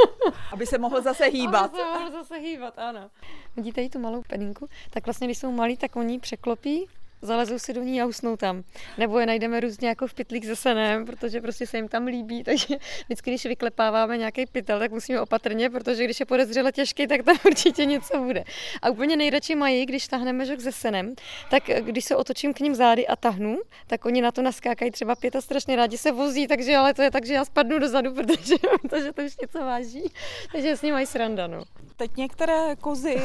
aby 0.52 0.66
se 0.66 0.78
mohl 0.78 1.02
zase 1.02 1.24
hýbat. 1.24 1.64
Aby 1.64 1.76
se 1.76 1.84
mohl 1.84 2.10
zase 2.10 2.36
hýbat, 2.38 2.78
ano. 2.78 3.10
Vidíte 3.56 3.82
i 3.82 3.88
tu 3.88 3.98
malou 3.98 4.22
peninku? 4.22 4.68
Tak 4.90 5.06
vlastně, 5.06 5.26
když 5.26 5.38
jsou 5.38 5.52
malí, 5.52 5.76
tak 5.76 5.96
oni 5.96 6.18
překlopí 6.18 6.88
zalezou 7.22 7.58
si 7.58 7.72
do 7.72 7.82
ní 7.82 8.02
a 8.02 8.06
usnou 8.06 8.36
tam. 8.36 8.62
Nebo 8.98 9.18
je 9.18 9.26
najdeme 9.26 9.60
různě 9.60 9.88
jako 9.88 10.06
v 10.06 10.14
pytlík 10.14 10.44
se 10.44 10.56
senem, 10.56 11.06
protože 11.06 11.40
prostě 11.40 11.66
se 11.66 11.76
jim 11.76 11.88
tam 11.88 12.06
líbí, 12.06 12.44
takže 12.44 12.76
vždycky, 13.04 13.30
když 13.30 13.46
vyklepáváme 13.46 14.18
nějaký 14.18 14.46
pytel, 14.46 14.78
tak 14.78 14.92
musíme 14.92 15.20
opatrně, 15.20 15.70
protože 15.70 16.04
když 16.04 16.20
je 16.20 16.26
podezřele 16.26 16.72
těžký, 16.72 17.06
tak 17.06 17.22
tam 17.22 17.36
určitě 17.46 17.84
něco 17.84 18.18
bude. 18.18 18.44
A 18.82 18.90
úplně 18.90 19.16
nejradši 19.16 19.54
mají, 19.54 19.86
když 19.86 20.08
tahneme 20.08 20.46
žok 20.46 20.60
se 20.60 20.72
senem, 20.72 21.14
tak 21.50 21.62
když 21.80 22.04
se 22.04 22.16
otočím 22.16 22.54
k 22.54 22.60
ním 22.60 22.74
zády 22.74 23.06
a 23.06 23.16
tahnu, 23.16 23.58
tak 23.86 24.04
oni 24.04 24.22
na 24.22 24.32
to 24.32 24.42
naskákají 24.42 24.90
třeba 24.90 25.14
pět 25.14 25.36
a 25.36 25.40
strašně 25.40 25.76
rádi 25.76 25.98
se 25.98 26.12
vozí, 26.12 26.46
takže 26.46 26.76
ale 26.76 26.94
to 26.94 27.02
je 27.02 27.10
tak, 27.10 27.26
že 27.26 27.34
já 27.34 27.44
spadnu 27.44 27.78
dozadu, 27.78 28.14
protože, 28.14 28.54
protože 28.82 29.12
to 29.12 29.22
už 29.22 29.36
něco 29.36 29.58
váží, 29.58 30.12
takže 30.52 30.76
s 30.76 30.82
ním 30.82 30.94
mají 30.94 31.06
sranda. 31.06 31.46
No. 31.46 31.62
Teď 31.96 32.16
některé 32.16 32.76
kozy 32.76 33.22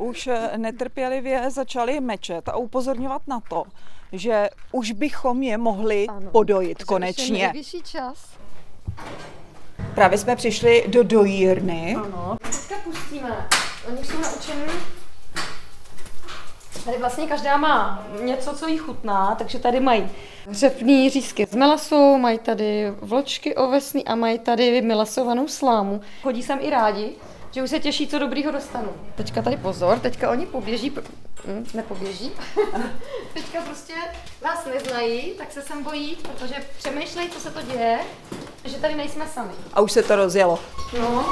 už 0.00 0.28
netrpělivě 0.56 1.50
začaly 1.50 2.00
mečet 2.00 2.48
a 2.48 2.56
upozorňovat 2.56 3.22
na 3.26 3.40
to, 3.48 3.64
že 4.12 4.48
už 4.72 4.92
bychom 4.92 5.42
je 5.42 5.58
mohli 5.58 6.06
ano, 6.06 6.30
podojit 6.30 6.84
konečně. 6.84 7.52
Už 7.60 7.76
čas. 7.84 8.26
Právě 9.94 10.18
jsme 10.18 10.36
přišli 10.36 10.84
do 10.88 11.02
dojírny. 11.02 11.96
Ano. 11.96 12.36
Teďka 12.42 12.74
pustíme. 12.84 13.48
Oni 13.88 14.04
jsou 14.04 14.16
naučení 14.16 14.62
Tady 16.84 16.98
vlastně 16.98 17.26
každá 17.26 17.56
má 17.56 18.06
něco, 18.22 18.56
co 18.56 18.68
jí 18.68 18.78
chutná, 18.78 19.34
takže 19.34 19.58
tady 19.58 19.80
mají 19.80 20.08
řepný 20.50 21.10
řízky 21.10 21.46
z 21.46 21.54
melasu, 21.54 22.18
mají 22.18 22.38
tady 22.38 22.90
vločky 23.00 23.56
ovesný 23.56 24.04
a 24.04 24.14
mají 24.14 24.38
tady 24.38 24.82
melasovanou 24.82 25.48
slámu. 25.48 26.00
Chodí 26.22 26.42
sem 26.42 26.58
i 26.62 26.70
rádi, 26.70 27.12
že 27.50 27.62
už 27.62 27.70
se 27.70 27.80
těší, 27.80 28.06
co 28.06 28.18
dobrýho 28.18 28.52
dostanu. 28.52 28.88
Teďka 29.14 29.42
tady 29.42 29.56
pozor, 29.56 29.98
teďka 29.98 30.30
oni 30.30 30.46
poběží, 30.46 30.92
hm, 31.46 31.66
nepoběží. 31.74 32.32
teďka 33.34 33.60
prostě 33.60 33.94
nás 34.44 34.64
neznají, 34.74 35.32
tak 35.38 35.52
se 35.52 35.62
sem 35.62 35.84
bojí, 35.84 36.16
protože 36.22 36.54
přemýšlejí, 36.78 37.28
co 37.28 37.40
se 37.40 37.50
to 37.50 37.62
děje, 37.62 37.98
že 38.64 38.76
tady 38.76 38.94
nejsme 38.94 39.26
sami. 39.34 39.52
A 39.74 39.80
už 39.80 39.92
se 39.92 40.02
to 40.02 40.16
rozjelo. 40.16 40.58
No. 41.00 41.26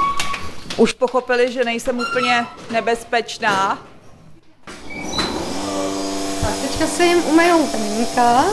Už 0.77 0.93
pochopili, 0.93 1.51
že 1.51 1.63
nejsem 1.63 1.99
úplně 1.99 2.45
nebezpečná. 2.71 3.85
Tak 6.41 6.53
teďka 6.61 6.87
se 6.87 7.05
jim 7.05 7.23
umejou 7.23 7.67
peníka. 7.67 8.43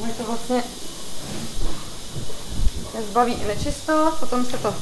No, 0.00 0.06
je 0.06 0.12
to 0.12 0.22
vlastně 0.24 0.62
zbaví 3.02 3.32
i 3.32 3.44
nečistot, 3.44 4.20
potom 4.20 4.46
se 4.46 4.58
to 4.58 4.74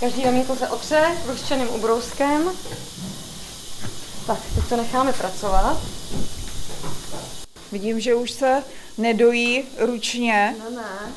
každý 0.00 0.24
ramínko 0.24 0.56
se 0.56 0.68
otře 0.68 1.16
vlhčeným 1.24 1.68
ubrouskem. 1.68 2.50
Tak, 4.26 4.38
teď 4.54 4.64
to 4.68 4.76
necháme 4.76 5.12
pracovat. 5.12 5.80
Vidím, 7.72 8.00
že 8.00 8.14
už 8.14 8.30
se 8.30 8.64
nedojí 8.98 9.64
ručně. 9.78 10.56
No 10.58 10.70
ne. 10.70 11.12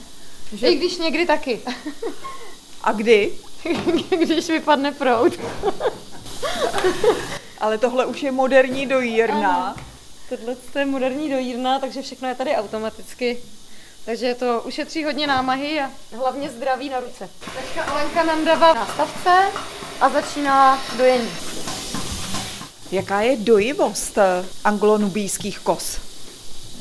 Že... 0.53 0.67
I 0.67 0.75
když 0.75 0.97
někdy 0.97 1.25
taky. 1.25 1.61
A 2.83 2.91
kdy? 2.91 3.33
když 4.19 4.47
vypadne 4.47 4.91
prout. 4.91 5.33
Ale 7.59 7.77
tohle 7.77 8.05
už 8.05 8.23
je 8.23 8.31
moderní 8.31 8.87
dojírna. 8.87 9.65
Ano. 9.65 9.75
Tohle 10.29 10.55
je 10.79 10.85
moderní 10.85 11.29
dojírna, 11.29 11.79
takže 11.79 12.01
všechno 12.01 12.27
je 12.27 12.35
tady 12.35 12.55
automaticky. 12.55 13.37
Takže 14.05 14.35
to 14.35 14.61
ušetří 14.65 15.03
hodně 15.03 15.27
námahy 15.27 15.81
a 15.81 15.91
hlavně 16.15 16.49
zdraví 16.49 16.89
na 16.89 16.99
ruce. 16.99 17.29
Teďka 17.39 17.83
Alenka 17.83 18.23
nandává 18.23 18.73
na 18.73 18.85
stavce 18.85 19.51
a 20.01 20.09
začíná 20.09 20.79
dojení. 20.97 21.29
Jaká 22.91 23.21
je 23.21 23.37
dojivost 23.37 24.17
anglonubijských 24.63 25.59
kos? 25.59 25.99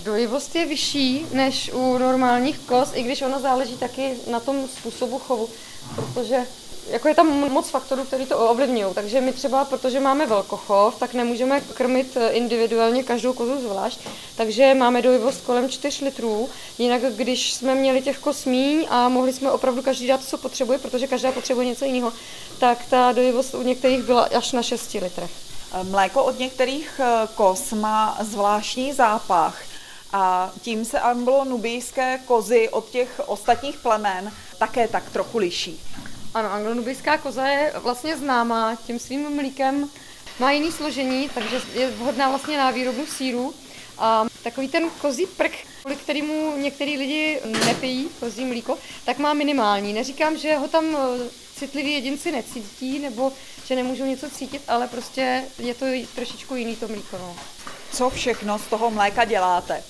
Dojivost 0.02 0.54
je 0.54 0.66
vyšší 0.66 1.26
než 1.32 1.70
u 1.72 1.98
normálních 1.98 2.58
kos, 2.58 2.90
i 2.94 3.02
když 3.02 3.22
ono 3.22 3.40
záleží 3.40 3.76
taky 3.76 4.14
na 4.30 4.40
tom 4.40 4.68
způsobu 4.68 5.18
chovu, 5.18 5.48
protože 5.94 6.46
jako 6.88 7.08
je 7.08 7.14
tam 7.14 7.50
moc 7.50 7.70
faktorů, 7.70 8.04
který 8.04 8.26
to 8.26 8.38
ovlivňují. 8.38 8.94
Takže 8.94 9.20
my 9.20 9.32
třeba, 9.32 9.64
protože 9.64 10.00
máme 10.00 10.26
velkochov, 10.26 10.98
tak 10.98 11.14
nemůžeme 11.14 11.60
krmit 11.60 12.16
eh, 12.16 12.28
individuálně 12.28 13.02
každou 13.02 13.32
kozu 13.32 13.60
zvlášť, 13.60 14.00
takže 14.36 14.74
máme 14.74 15.02
dojivost 15.02 15.40
kolem 15.40 15.68
4 15.68 16.04
litrů. 16.04 16.48
Jinak, 16.78 17.02
když 17.02 17.52
jsme 17.52 17.74
měli 17.74 18.02
těch 18.02 18.18
kos 18.18 18.44
míň 18.44 18.86
a 18.90 19.08
mohli 19.08 19.32
jsme 19.32 19.50
opravdu 19.50 19.82
každý 19.82 20.06
dát, 20.06 20.24
co 20.24 20.38
potřebuje, 20.38 20.78
protože 20.78 21.06
každá 21.06 21.32
potřebuje 21.32 21.66
něco 21.66 21.84
jiného, 21.84 22.12
tak 22.58 22.78
ta 22.90 23.12
dojivost 23.12 23.54
u 23.54 23.62
některých 23.62 24.02
byla 24.02 24.22
až 24.22 24.52
na 24.52 24.62
6 24.62 24.94
litrech. 24.94 25.30
Mléko 25.82 26.24
od 26.24 26.38
některých 26.38 27.00
eh, 27.04 27.28
kos 27.34 27.72
má 27.72 28.18
zvláštní 28.20 28.92
zápach 28.92 29.62
a 30.12 30.50
tím 30.62 30.84
se 30.84 31.00
anglo-nubijské 31.00 32.18
kozy 32.26 32.68
od 32.68 32.90
těch 32.90 33.20
ostatních 33.26 33.76
plemen 33.76 34.32
také 34.58 34.88
tak 34.88 35.10
trochu 35.10 35.38
liší. 35.38 35.80
Ano, 36.34 36.52
anglonubijská 36.52 37.18
koza 37.18 37.46
je 37.46 37.72
vlastně 37.82 38.16
známá 38.16 38.76
tím 38.86 38.98
svým 38.98 39.36
mlíkem. 39.36 39.88
Má 40.38 40.52
jiný 40.52 40.72
složení, 40.72 41.28
takže 41.34 41.60
je 41.74 41.90
vhodná 41.90 42.28
vlastně 42.28 42.58
na 42.58 42.70
výrobu 42.70 43.06
síru. 43.06 43.54
A 43.98 44.26
takový 44.42 44.68
ten 44.68 44.90
kozí 45.00 45.26
prk, 45.26 45.52
kvůli 45.80 45.96
kterému 45.96 46.56
některý 46.56 46.98
lidi 46.98 47.40
nepijí 47.66 48.08
kozí 48.20 48.44
mlíko, 48.44 48.78
tak 49.04 49.18
má 49.18 49.34
minimální. 49.34 49.92
Neříkám, 49.92 50.36
že 50.36 50.56
ho 50.56 50.68
tam 50.68 50.96
eh, 50.96 51.28
citliví 51.56 51.92
jedinci 51.92 52.32
necítí, 52.32 52.98
nebo 52.98 53.32
že 53.66 53.76
nemůžou 53.76 54.04
něco 54.04 54.30
cítit, 54.30 54.62
ale 54.68 54.88
prostě 54.88 55.44
je 55.58 55.74
to 55.74 55.86
trošičku 56.14 56.54
jiný 56.54 56.76
to 56.76 56.88
mlíko. 56.88 57.18
No. 57.18 57.36
Co 57.92 58.10
všechno 58.10 58.58
z 58.58 58.66
toho 58.66 58.90
mléka 58.90 59.24
děláte? 59.24 59.82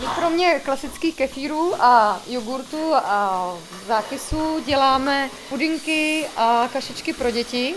My 0.00 0.06
kromě 0.16 0.60
klasických 0.64 1.16
kefírů 1.16 1.82
a 1.82 2.20
jogurtu 2.26 2.94
a 2.94 3.54
zákysů 3.86 4.60
děláme 4.66 5.30
pudinky 5.48 6.24
a 6.36 6.68
kašičky 6.72 7.12
pro 7.12 7.30
děti. 7.30 7.74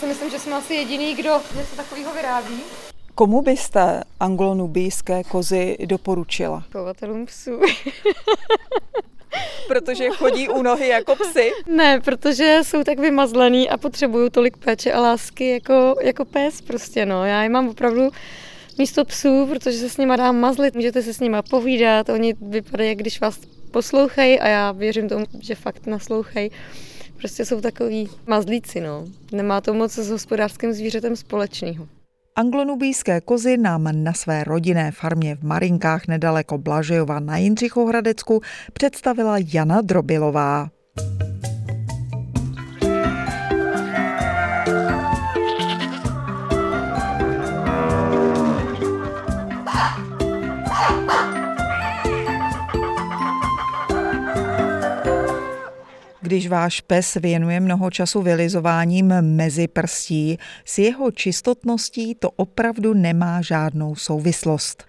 Si 0.00 0.06
myslím, 0.06 0.30
že 0.30 0.38
jsme 0.38 0.52
asi 0.52 0.74
jediný, 0.74 1.14
kdo 1.14 1.40
něco 1.56 1.76
takového 1.76 2.14
vyrábí. 2.14 2.60
Komu 3.14 3.42
byste 3.42 4.02
anglonubijské 4.20 5.24
kozy 5.24 5.76
doporučila? 5.84 6.64
Chovatelům 6.72 7.26
psů. 7.26 7.60
protože 9.68 10.10
chodí 10.10 10.48
u 10.48 10.62
nohy 10.62 10.88
jako 10.88 11.16
psy? 11.16 11.52
Ne, 11.66 12.00
protože 12.00 12.60
jsou 12.62 12.84
tak 12.84 12.98
vymazlený 12.98 13.70
a 13.70 13.76
potřebují 13.76 14.30
tolik 14.30 14.56
péče 14.56 14.92
a 14.92 15.00
lásky 15.00 15.50
jako, 15.50 15.96
jako 16.00 16.24
pes 16.24 16.60
prostě, 16.60 17.06
no. 17.06 17.24
Já 17.24 17.42
je 17.42 17.48
mám 17.48 17.68
opravdu 17.68 18.10
místo 18.78 19.04
psů, 19.04 19.46
protože 19.46 19.78
se 19.78 19.88
s 19.88 19.96
nima 19.96 20.16
dá 20.16 20.32
mazlit, 20.32 20.74
můžete 20.74 21.02
se 21.02 21.14
s 21.14 21.20
nima 21.20 21.42
povídat, 21.42 22.08
oni 22.08 22.34
vypadají, 22.40 22.88
jak 22.88 22.98
když 22.98 23.20
vás 23.20 23.40
poslouchají 23.70 24.40
a 24.40 24.48
já 24.48 24.72
věřím 24.72 25.08
tomu, 25.08 25.24
že 25.40 25.54
fakt 25.54 25.86
naslouchají. 25.86 26.50
Prostě 27.16 27.44
jsou 27.44 27.60
takový 27.60 28.08
mazlíci, 28.26 28.80
no. 28.80 29.04
Nemá 29.32 29.60
to 29.60 29.74
moc 29.74 29.92
s 29.92 30.10
hospodářským 30.10 30.72
zvířetem 30.72 31.16
společného. 31.16 31.88
Anglonubijské 32.36 33.20
kozy 33.20 33.56
nám 33.56 34.04
na 34.04 34.12
své 34.12 34.44
rodinné 34.44 34.90
farmě 34.90 35.36
v 35.36 35.42
Marinkách 35.42 36.08
nedaleko 36.08 36.58
Blažejova 36.58 37.20
na 37.20 37.36
Jindřichohradecku 37.36 38.40
představila 38.72 39.36
Jana 39.54 39.80
Drobilová. 39.80 40.68
Když 56.24 56.48
váš 56.48 56.80
pes 56.80 57.14
věnuje 57.14 57.60
mnoho 57.60 57.90
času 57.90 58.22
vylizováním 58.22 59.06
mezi 59.20 59.68
prstí, 59.68 60.38
s 60.64 60.78
jeho 60.78 61.10
čistotností 61.10 62.14
to 62.14 62.30
opravdu 62.30 62.94
nemá 62.94 63.42
žádnou 63.42 63.94
souvislost. 63.94 64.84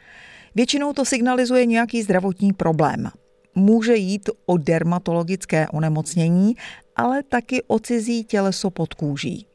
Většinou 0.55 0.93
to 0.93 1.05
signalizuje 1.05 1.65
nějaký 1.65 2.03
zdravotní 2.03 2.53
problém. 2.53 3.09
Může 3.55 3.95
jít 3.95 4.29
o 4.45 4.57
dermatologické 4.57 5.67
onemocnění, 5.67 6.55
ale 6.95 7.23
taky 7.23 7.63
o 7.67 7.79
cizí 7.79 8.23
těleso 8.23 8.69
pod 8.69 8.93
kůží. 8.93 9.47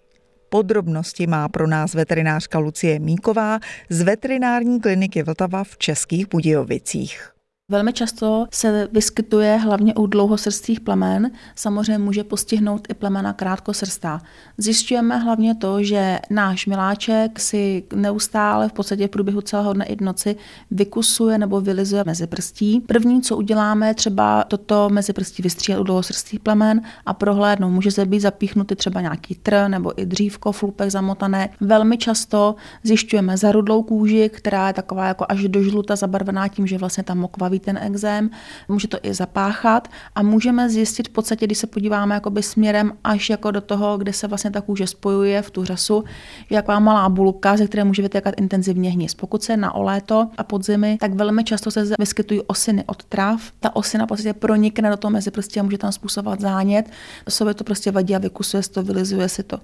Podrobnosti 0.48 1.26
má 1.26 1.48
pro 1.48 1.66
nás 1.66 1.94
veterinářka 1.94 2.58
Lucie 2.58 2.98
Míková 2.98 3.58
z 3.88 4.02
veterinární 4.02 4.80
kliniky 4.80 5.22
Vltava 5.22 5.64
v 5.64 5.78
Českých 5.78 6.28
Budějovicích. 6.28 7.39
Velmi 7.70 7.92
často 7.92 8.46
se 8.52 8.88
vyskytuje 8.92 9.56
hlavně 9.56 9.94
u 9.94 10.06
dlouhosrstých 10.06 10.80
plemen, 10.80 11.30
samozřejmě 11.54 11.98
může 11.98 12.24
postihnout 12.24 12.86
i 12.90 12.94
plemena 12.94 13.32
krátkosrstá. 13.32 14.20
Zjišťujeme 14.58 15.16
hlavně 15.16 15.54
to, 15.54 15.82
že 15.82 16.18
náš 16.30 16.66
miláček 16.66 17.40
si 17.40 17.82
neustále 17.94 18.68
v 18.68 18.72
podstatě 18.72 19.06
v 19.06 19.10
průběhu 19.10 19.40
celého 19.40 19.72
dne 19.72 19.84
i 19.84 20.04
noci 20.04 20.36
vykusuje 20.70 21.38
nebo 21.38 21.60
vylizuje 21.60 22.04
mezi 22.06 22.26
prstí. 22.26 22.80
První, 22.80 23.22
co 23.22 23.36
uděláme, 23.36 23.94
třeba 23.94 24.44
toto 24.44 24.88
mezi 24.88 25.12
prstí 25.12 25.42
vystřílet 25.42 25.80
u 25.80 25.84
dlouhosrstých 25.84 26.40
plemen 26.40 26.82
a 27.06 27.14
prohlédnout. 27.14 27.70
Může 27.70 27.90
se 27.90 28.06
být 28.06 28.20
zapíchnutý 28.20 28.74
třeba 28.74 29.00
nějaký 29.00 29.34
tr 29.34 29.68
nebo 29.68 30.00
i 30.00 30.06
dřívko, 30.06 30.52
flupek 30.52 30.90
zamotané. 30.90 31.48
Velmi 31.60 31.98
často 31.98 32.54
zjišťujeme 32.82 33.36
zarudlou 33.36 33.82
kůži, 33.82 34.30
která 34.34 34.68
je 34.68 34.74
taková 34.74 35.06
jako 35.06 35.26
až 35.28 35.48
do 35.48 35.62
žluta 35.62 35.96
zabarvená 35.96 36.48
tím, 36.48 36.66
že 36.66 36.78
vlastně 36.78 37.02
tam 37.02 37.18
mokvavý 37.18 37.59
ten 37.60 37.78
exém, 37.82 38.30
může 38.68 38.88
to 38.88 38.98
i 39.02 39.14
zapáchat 39.14 39.88
a 40.14 40.22
můžeme 40.22 40.70
zjistit 40.70 41.08
v 41.08 41.10
podstatě, 41.10 41.46
když 41.46 41.58
se 41.58 41.66
podíváme 41.66 42.14
jakoby 42.14 42.42
směrem 42.42 42.92
až 43.04 43.30
jako 43.30 43.50
do 43.50 43.60
toho, 43.60 43.98
kde 43.98 44.12
se 44.12 44.26
vlastně 44.26 44.50
ta 44.50 44.60
kůže 44.60 44.86
spojuje 44.86 45.42
v 45.42 45.50
tu 45.50 45.64
řasu, 45.64 46.04
je 46.50 46.58
taková 46.58 46.78
malá 46.78 47.08
bulka, 47.08 47.56
ze 47.56 47.66
které 47.66 47.84
může 47.84 48.02
vytékat 48.02 48.34
intenzivně 48.38 48.90
hnis. 48.90 49.14
Pokud 49.14 49.42
se 49.42 49.56
na 49.56 49.74
oléto 49.74 50.28
a 50.38 50.44
podzimy, 50.44 50.98
tak 51.00 51.14
velmi 51.14 51.44
často 51.44 51.70
se 51.70 51.84
vyskytují 51.98 52.40
osiny 52.42 52.84
od 52.86 53.04
tráv. 53.04 53.52
Ta 53.60 53.76
osina 53.76 54.06
podstatě 54.06 54.32
pronikne 54.32 54.90
do 54.90 54.96
toho 54.96 55.12
mezi 55.12 55.30
prostě 55.30 55.60
a 55.60 55.62
může 55.62 55.78
tam 55.78 55.92
způsobovat 55.92 56.40
zánět. 56.40 56.90
Sobě 57.28 57.54
to 57.54 57.64
prostě 57.64 57.90
vadí 57.90 58.14
a 58.16 58.18
vykusuje 58.18 58.62
se 58.62 58.70
to, 58.70 58.82
vylizuje 58.82 59.28
si 59.28 59.42
to. 59.42 59.58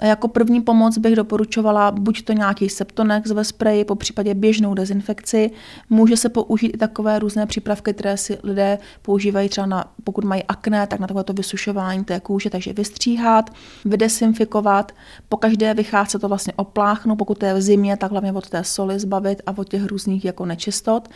A 0.00 0.06
jako 0.06 0.28
první 0.28 0.60
pomoc 0.60 0.98
bych 0.98 1.16
doporučovala 1.16 1.90
buď 1.90 2.22
to 2.22 2.32
nějaký 2.32 2.68
septonex 2.68 3.30
ve 3.30 3.44
spreji, 3.44 3.84
po 3.84 3.94
případě 3.94 4.34
běžnou 4.34 4.74
dezinfekci. 4.74 5.50
Může 5.90 6.16
se 6.16 6.28
použít 6.28 6.68
i 6.74 6.78
takové 6.78 7.18
různé 7.18 7.33
přípravky, 7.46 7.92
které 7.92 8.16
si 8.16 8.38
lidé 8.42 8.78
používají 9.02 9.48
třeba 9.48 9.66
na, 9.66 9.92
pokud 10.04 10.24
mají 10.24 10.42
akné, 10.42 10.86
tak 10.86 11.00
na 11.00 11.06
takovéto 11.06 11.32
vysušování 11.32 12.04
té 12.04 12.20
kůže, 12.20 12.50
takže 12.50 12.72
vystříhat, 12.72 13.50
vydesinfikovat, 13.84 14.92
po 15.28 15.36
každé 15.36 15.74
vycházet 15.74 16.18
to 16.18 16.28
vlastně 16.28 16.52
opláchnout, 16.56 17.18
pokud 17.18 17.38
to 17.38 17.46
je 17.46 17.54
v 17.54 17.62
zimě, 17.62 17.96
tak 17.96 18.10
hlavně 18.10 18.32
od 18.32 18.48
té 18.48 18.64
soli 18.64 18.98
zbavit 18.98 19.42
a 19.46 19.58
od 19.58 19.68
těch 19.68 19.86
různých 19.86 20.24
jako 20.24 20.46
nečistot. 20.46 21.08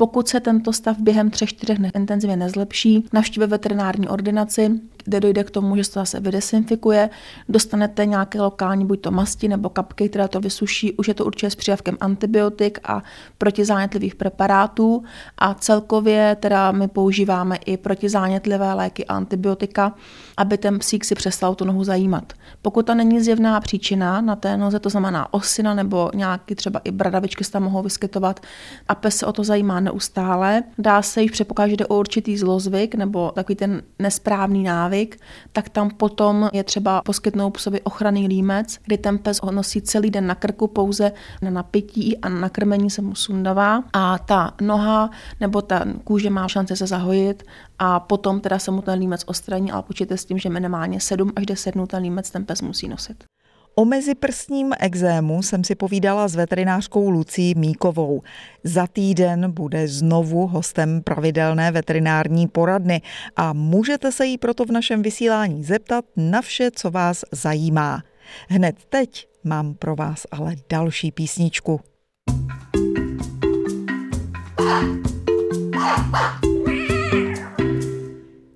Pokud 0.00 0.28
se 0.28 0.40
tento 0.40 0.72
stav 0.72 0.96
během 0.98 1.30
3-4 1.30 1.76
dnů 1.76 1.88
intenzivně 1.94 2.36
nezlepší, 2.36 3.04
navštívit 3.12 3.46
veterinární 3.46 4.08
ordinaci, 4.08 4.70
kde 5.04 5.20
dojde 5.20 5.44
k 5.44 5.50
tomu, 5.50 5.76
že 5.76 5.84
se 5.84 5.92
to 5.92 6.00
zase 6.00 6.20
vydesinfikuje, 6.20 7.10
dostanete 7.48 8.06
nějaké 8.06 8.40
lokální 8.40 8.86
buď 8.86 9.00
to 9.00 9.10
masti 9.10 9.48
nebo 9.48 9.68
kapky, 9.68 10.08
které 10.08 10.28
to 10.28 10.40
vysuší, 10.40 10.92
už 10.92 11.08
je 11.08 11.14
to 11.14 11.24
určitě 11.24 11.50
s 11.50 11.54
přijavkem 11.54 11.96
antibiotik 12.00 12.78
a 12.84 13.02
protizánětlivých 13.38 14.14
preparátů 14.14 15.02
a 15.38 15.54
celkově 15.54 16.36
teda 16.40 16.72
my 16.72 16.88
používáme 16.88 17.56
i 17.56 17.76
protizánětlivé 17.76 18.74
léky 18.74 19.06
a 19.06 19.14
antibiotika, 19.14 19.94
aby 20.36 20.58
ten 20.58 20.78
psík 20.78 21.04
si 21.04 21.14
přestal 21.14 21.54
tu 21.54 21.64
nohu 21.64 21.84
zajímat. 21.84 22.32
Pokud 22.62 22.86
to 22.86 22.94
není 22.94 23.20
zjevná 23.20 23.60
příčina 23.60 24.20
na 24.20 24.36
té 24.36 24.56
noze, 24.56 24.78
to 24.78 24.90
znamená 24.90 25.34
osina 25.34 25.74
nebo 25.74 26.10
nějaký 26.14 26.54
třeba 26.54 26.80
i 26.84 26.90
bradavičky 26.90 27.44
se 27.44 27.52
tam 27.52 27.62
mohou 27.62 27.82
vyskytovat 27.82 28.40
a 28.88 28.94
pes 28.94 29.16
se 29.16 29.26
o 29.26 29.32
to 29.32 29.44
zajímá 29.44 29.80
neustále, 29.88 30.62
dá 30.78 31.02
se 31.02 31.22
již 31.22 31.30
předpokládat, 31.30 31.70
že 31.70 31.76
jde 31.76 31.86
o 31.86 31.98
určitý 31.98 32.38
zlozvyk 32.38 32.94
nebo 32.94 33.30
takový 33.34 33.56
ten 33.56 33.82
nesprávný 33.98 34.62
návyk, 34.62 35.20
tak 35.52 35.68
tam 35.68 35.90
potom 35.90 36.50
je 36.52 36.64
třeba 36.64 37.02
poskytnout 37.02 37.50
psovi 37.50 37.80
ochranný 37.80 38.28
límec, 38.28 38.78
kdy 38.84 38.98
ten 38.98 39.18
pes 39.18 39.38
ho 39.42 39.52
nosí 39.52 39.82
celý 39.82 40.10
den 40.10 40.26
na 40.26 40.34
krku 40.34 40.66
pouze 40.66 41.12
na 41.42 41.50
napití 41.50 42.18
a 42.18 42.28
na 42.28 42.48
krmení 42.48 42.90
se 42.90 43.02
mu 43.02 43.14
sundává 43.14 43.84
a 43.92 44.18
ta 44.18 44.54
noha 44.60 45.10
nebo 45.40 45.62
ta 45.62 45.84
kůže 46.04 46.30
má 46.30 46.48
šanci 46.48 46.76
se 46.76 46.86
zahojit 46.86 47.42
a 47.78 48.00
potom 48.00 48.40
teda 48.40 48.58
se 48.58 48.70
mu 48.70 48.82
ten 48.82 48.98
límec 48.98 49.24
odstraní, 49.26 49.72
ale 49.72 49.82
počíte 49.82 50.16
s 50.16 50.24
tím, 50.24 50.38
že 50.38 50.48
minimálně 50.50 51.00
7 51.00 51.32
až 51.36 51.46
10 51.46 51.72
dnů 51.74 51.86
ten 51.86 52.02
límec 52.02 52.30
ten 52.30 52.44
pes 52.44 52.62
musí 52.62 52.88
nosit. 52.88 53.24
O 53.78 53.84
meziprstním 53.84 54.72
exému 54.80 55.42
jsem 55.42 55.64
si 55.64 55.74
povídala 55.74 56.28
s 56.28 56.34
veterinářkou 56.34 57.10
Lucí 57.10 57.54
Míkovou. 57.54 58.22
Za 58.64 58.86
týden 58.86 59.50
bude 59.50 59.88
znovu 59.88 60.46
hostem 60.46 61.02
pravidelné 61.02 61.72
veterinární 61.72 62.48
poradny 62.48 63.02
a 63.36 63.52
můžete 63.52 64.12
se 64.12 64.26
jí 64.26 64.38
proto 64.38 64.64
v 64.64 64.70
našem 64.70 65.02
vysílání 65.02 65.64
zeptat 65.64 66.04
na 66.16 66.42
vše, 66.42 66.70
co 66.70 66.90
vás 66.90 67.24
zajímá. 67.32 68.02
Hned 68.48 68.76
teď 68.88 69.28
mám 69.44 69.74
pro 69.74 69.96
vás 69.96 70.26
ale 70.30 70.54
další 70.68 71.12
písničku. 71.12 71.80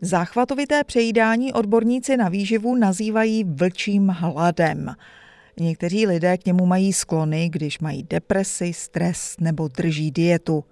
Záchvatovité 0.05 0.85
přejídání 0.85 1.53
odborníci 1.53 2.17
na 2.17 2.29
výživu 2.29 2.75
nazývají 2.75 3.45
vlčím 3.45 4.09
hladem. 4.09 4.95
Někteří 5.61 6.07
lidé 6.07 6.39
k 6.39 6.47
němu 6.47 6.67
mají 6.67 6.93
sklony, 6.93 7.49
když 7.49 7.79
mají 7.79 8.03
depresi, 8.03 8.73
stres 8.73 9.37
nebo 9.41 9.69
drží 9.69 10.11
dietu. 10.11 10.65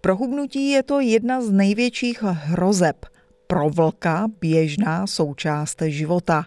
Pro 0.00 0.16
hubnutí 0.16 0.70
je 0.70 0.82
to 0.82 1.00
jedna 1.00 1.42
z 1.42 1.50
největších 1.50 2.22
hrozeb. 2.22 3.06
Pro 3.46 3.70
vlka 3.70 4.28
běžná 4.40 5.06
součást 5.06 5.82
života. 5.86 6.44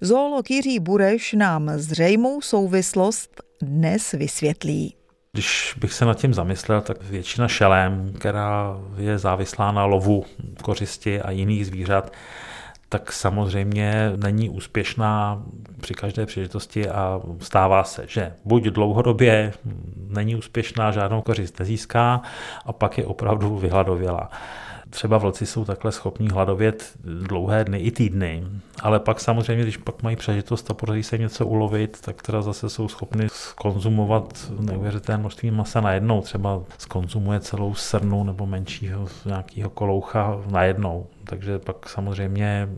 Zoolog 0.00 0.50
Jiří 0.50 0.78
Bureš 0.78 1.32
nám 1.32 1.70
zřejmou 1.76 2.40
souvislost 2.40 3.42
dnes 3.62 4.12
vysvětlí. 4.12 4.94
Když 5.36 5.74
bych 5.80 5.92
se 5.92 6.04
nad 6.04 6.18
tím 6.18 6.34
zamyslel, 6.34 6.80
tak 6.80 7.02
většina 7.02 7.48
šelem, 7.48 8.12
která 8.18 8.76
je 8.96 9.18
závislá 9.18 9.72
na 9.72 9.84
lovu 9.84 10.24
kořisti 10.62 11.22
a 11.22 11.30
jiných 11.30 11.66
zvířat, 11.66 12.12
tak 12.88 13.12
samozřejmě 13.12 14.12
není 14.16 14.50
úspěšná 14.50 15.42
při 15.80 15.94
každé 15.94 16.26
příležitosti 16.26 16.88
a 16.88 17.20
stává 17.40 17.84
se, 17.84 18.04
že 18.08 18.32
buď 18.44 18.62
dlouhodobě 18.64 19.52
není 20.08 20.36
úspěšná, 20.36 20.90
žádnou 20.90 21.22
kořist 21.22 21.58
nezíská 21.58 22.22
a 22.66 22.72
pak 22.72 22.98
je 22.98 23.06
opravdu 23.06 23.58
vyhladovělá 23.58 24.30
třeba 24.92 25.18
vlci 25.18 25.46
jsou 25.46 25.64
takhle 25.64 25.92
schopní 25.92 26.28
hladovět 26.28 26.92
dlouhé 27.04 27.64
dny 27.64 27.78
i 27.78 27.90
týdny, 27.90 28.44
ale 28.82 29.00
pak 29.00 29.20
samozřejmě, 29.20 29.62
když 29.62 29.76
pak 29.76 30.02
mají 30.02 30.16
přežitost 30.16 30.70
a 30.70 30.74
podaří 30.74 31.02
se 31.02 31.18
něco 31.18 31.46
ulovit, 31.46 32.00
tak 32.00 32.22
teda 32.22 32.42
zase 32.42 32.70
jsou 32.70 32.88
schopni 32.88 33.28
skonzumovat 33.28 34.52
neuvěřitelné 34.60 35.20
množství 35.20 35.50
masa 35.50 35.80
najednou. 35.80 36.20
Třeba 36.20 36.60
skonzumuje 36.78 37.40
celou 37.40 37.74
srnu 37.74 38.24
nebo 38.24 38.46
menšího 38.46 39.08
nějakého 39.26 39.70
koloucha 39.70 40.40
najednou. 40.50 41.06
Takže 41.24 41.58
pak 41.58 41.88
samozřejmě, 41.88 42.68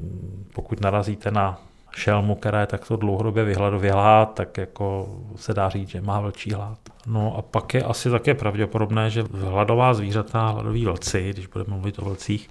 pokud 0.55 0.81
narazíte 0.81 1.31
na 1.31 1.61
šelmu, 1.97 2.35
která 2.35 2.61
je 2.61 2.67
takto 2.67 2.97
dlouhodobě 2.97 3.45
vyhladovělá, 3.45 4.27
tak 4.27 4.59
jako 4.59 5.09
se 5.37 5.55
dá 5.55 5.69
říct, 5.69 5.89
že 5.89 6.01
má 6.01 6.21
velčí 6.21 6.53
hlad. 6.53 6.79
No 7.07 7.37
a 7.39 7.43
pak 7.43 7.75
je 7.75 7.83
asi 7.83 8.11
také 8.11 8.35
pravděpodobné, 8.35 9.11
že 9.11 9.25
hladová 9.33 9.95
zvířata, 9.95 10.49
hladoví 10.49 10.85
vlci, 10.85 11.31
když 11.31 11.47
budeme 11.47 11.71
mluvit 11.71 11.99
o 11.99 12.05
vlcích, 12.05 12.51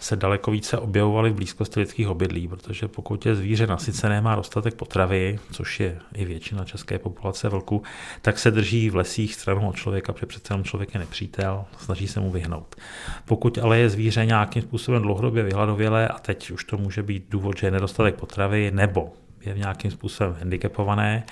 se 0.00 0.16
daleko 0.16 0.50
více 0.50 0.78
objevovaly 0.78 1.30
v 1.30 1.34
blízkosti 1.34 1.80
lidských 1.80 2.08
obydlí, 2.08 2.48
protože 2.48 2.88
pokud 2.88 3.26
je 3.26 3.34
zvíře 3.34 3.66
nasycené, 3.66 4.20
má 4.20 4.36
dostatek 4.36 4.74
potravy, 4.74 5.38
což 5.52 5.80
je 5.80 5.98
i 6.14 6.24
většina 6.24 6.64
české 6.64 6.98
populace 6.98 7.48
vlků, 7.48 7.82
tak 8.22 8.38
se 8.38 8.50
drží 8.50 8.90
v 8.90 8.96
lesích 8.96 9.34
stranou 9.34 9.68
od 9.68 9.76
člověka, 9.76 10.12
protože 10.12 10.26
přece 10.26 10.54
jenom 10.54 10.64
člověk 10.64 10.94
je 10.94 11.00
nepřítel, 11.00 11.64
snaží 11.78 12.08
se 12.08 12.20
mu 12.20 12.30
vyhnout. 12.30 12.76
Pokud 13.24 13.58
ale 13.58 13.78
je 13.78 13.90
zvíře 13.90 14.26
nějakým 14.26 14.62
způsobem 14.62 15.02
dlouhodobě 15.02 15.42
vyhladovělé 15.42 16.08
a 16.08 16.18
teď 16.18 16.50
už 16.50 16.64
to 16.64 16.78
může 16.78 17.02
být 17.02 17.26
důvod, 17.30 17.58
že 17.58 17.66
je 17.66 17.70
nedostatek 17.70 18.14
potravy 18.14 18.70
nebo 18.74 19.12
je 19.40 19.54
nějakým 19.54 19.90
způsobem 19.90 20.36
handicapované, 20.38 21.24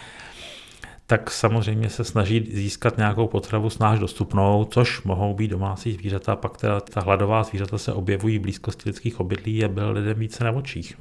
tak 1.07 1.31
samozřejmě 1.31 1.91
se 1.91 2.05
snaží 2.05 2.49
získat 2.53 2.97
nějakou 2.97 3.27
potravu 3.27 3.71
snáš 3.71 3.99
dostupnou, 3.99 4.65
což 4.65 5.03
mohou 5.03 5.35
být 5.35 5.49
domácí 5.49 5.93
zvířata, 5.93 6.37
pak 6.37 6.57
teda 6.57 6.81
ta 6.81 7.01
hladová 7.01 7.43
zvířata 7.43 7.79
se 7.79 7.93
objevují 7.93 8.39
v 8.39 8.43
blízkosti 8.43 8.89
lidských 8.89 9.21
obydlí 9.21 9.65
a 9.65 9.69
byl 9.69 9.91
lidem 9.91 10.19
více 10.19 10.45
na 10.45 10.51
očích. 10.51 10.99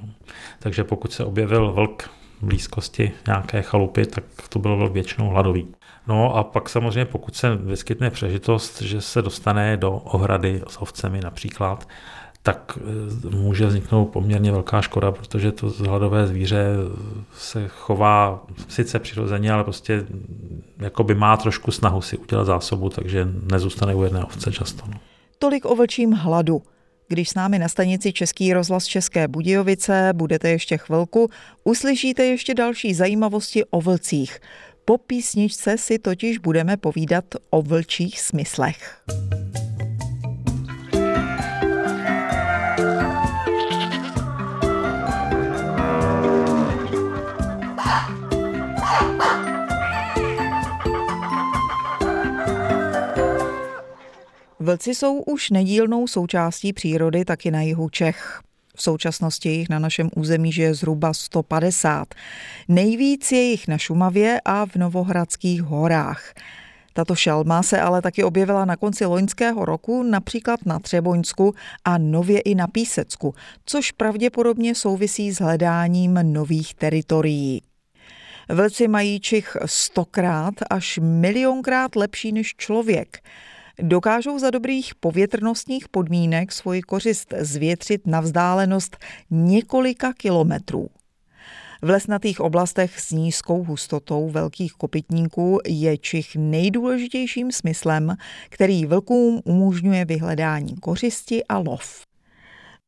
Takže 0.59 0.83
pokud 0.83 1.13
se 1.13 1.25
objevil 1.25 1.71
vlk 1.71 2.09
v 2.41 2.45
blízkosti 2.45 3.11
nějaké 3.27 3.61
chalupy, 3.61 4.05
tak 4.05 4.23
to 4.49 4.59
byl 4.59 4.77
vlk 4.77 4.93
většinou 4.93 5.29
hladový. 5.29 5.67
No 6.07 6.35
a 6.35 6.43
pak 6.43 6.69
samozřejmě 6.69 7.05
pokud 7.05 7.35
se 7.35 7.55
vyskytne 7.55 8.09
přežitost, 8.09 8.81
že 8.81 9.01
se 9.01 9.21
dostane 9.21 9.77
do 9.77 9.91
ohrady 9.91 10.61
s 10.67 10.81
ovcemi 10.81 11.21
například, 11.21 11.87
tak 12.45 12.77
eh, 12.77 13.35
může 13.35 13.65
vzniknout 13.65 14.05
poměrně 14.05 14.51
velká 14.51 14.81
škoda, 14.81 15.11
protože 15.11 15.51
to 15.51 15.69
hladové 15.69 16.27
zvíře 16.27 16.65
se 17.37 17.67
chová 17.67 18.45
sice 18.67 18.99
přirozeně, 18.99 19.51
ale 19.51 19.63
prostě 19.63 20.05
jako 20.79 21.03
by 21.03 21.15
má 21.15 21.37
trošku 21.37 21.71
snahu 21.71 22.01
si 22.01 22.17
udělat 22.17 22.45
zásobu, 22.45 22.89
takže 22.89 23.27
nezůstane 23.51 23.95
u 23.95 24.03
jedné 24.03 24.23
ovce 24.23 24.51
často. 24.51 24.83
No. 24.87 24.99
Tolik 25.39 25.65
o 25.65 25.75
vlčím 25.75 26.11
hladu. 26.11 26.61
Když 27.07 27.29
s 27.29 27.35
námi 27.35 27.59
na 27.59 27.67
stanici 27.67 28.13
Český 28.13 28.53
rozhlas 28.53 28.85
České 28.85 29.27
Budějovice 29.27 30.09
budete 30.13 30.49
ještě 30.49 30.77
chvilku, 30.77 31.29
uslyšíte 31.63 32.25
ještě 32.25 32.53
další 32.53 32.93
zajímavosti 32.93 33.65
o 33.65 33.81
vlcích. 33.81 34.39
Po 34.85 34.97
písničce 34.97 35.77
si 35.77 35.99
totiž 35.99 36.37
budeme 36.37 36.77
povídat 36.77 37.25
o 37.49 37.61
vlčích 37.61 38.21
smyslech. 38.21 39.03
Vlci 54.65 54.95
jsou 54.95 55.21
už 55.21 55.49
nedílnou 55.49 56.07
součástí 56.07 56.73
přírody 56.73 57.25
taky 57.25 57.51
na 57.51 57.61
jihu 57.61 57.89
Čech. 57.89 58.41
V 58.75 58.81
současnosti 58.81 59.49
jich 59.49 59.69
na 59.69 59.79
našem 59.79 60.09
území 60.15 60.51
žije 60.51 60.73
zhruba 60.73 61.13
150. 61.13 62.15
Nejvíc 62.67 63.31
je 63.31 63.41
jich 63.41 63.67
na 63.67 63.77
Šumavě 63.77 64.41
a 64.45 64.65
v 64.65 64.75
Novohradských 64.75 65.61
horách. 65.61 66.33
Tato 66.93 67.15
šelma 67.15 67.63
se 67.63 67.81
ale 67.81 68.01
taky 68.01 68.23
objevila 68.23 68.65
na 68.65 68.75
konci 68.75 69.05
loňského 69.05 69.65
roku 69.65 70.03
například 70.03 70.65
na 70.65 70.79
Třeboňsku 70.79 71.53
a 71.85 71.97
nově 71.97 72.39
i 72.39 72.55
na 72.55 72.67
Písecku, 72.67 73.35
což 73.65 73.91
pravděpodobně 73.91 74.75
souvisí 74.75 75.31
s 75.31 75.41
hledáním 75.41 76.19
nových 76.21 76.73
teritorií. 76.73 77.61
Vlci 78.49 78.87
mají 78.87 79.19
čich 79.19 79.57
stokrát 79.65 80.53
až 80.69 80.99
milionkrát 81.01 81.95
lepší 81.95 82.31
než 82.31 82.55
člověk– 82.55 83.19
dokážou 83.81 84.39
za 84.39 84.49
dobrých 84.49 84.95
povětrnostních 84.95 85.89
podmínek 85.89 86.51
svoji 86.51 86.81
kořist 86.81 87.33
zvětřit 87.39 88.07
na 88.07 88.21
vzdálenost 88.21 88.97
několika 89.29 90.13
kilometrů. 90.13 90.89
V 91.81 91.89
lesnatých 91.89 92.39
oblastech 92.39 92.99
s 92.99 93.11
nízkou 93.11 93.63
hustotou 93.63 94.29
velkých 94.29 94.73
kopytníků 94.73 95.59
je 95.67 95.97
čich 95.97 96.35
nejdůležitějším 96.35 97.51
smyslem, 97.51 98.15
který 98.49 98.85
vlkům 98.85 99.41
umožňuje 99.45 100.05
vyhledání 100.05 100.75
kořisti 100.75 101.43
a 101.43 101.57
lov. 101.57 102.01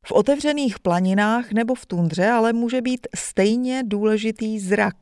V 0.06 0.12
otevřených 0.12 0.80
planinách 0.80 1.52
nebo 1.52 1.76
v 1.76 1.86
tundře 1.86 2.28
ale 2.28 2.54
může 2.54 2.82
být 2.82 3.08
stejně 3.15 3.84
důležitý 3.86 4.60
zrak. 4.60 4.95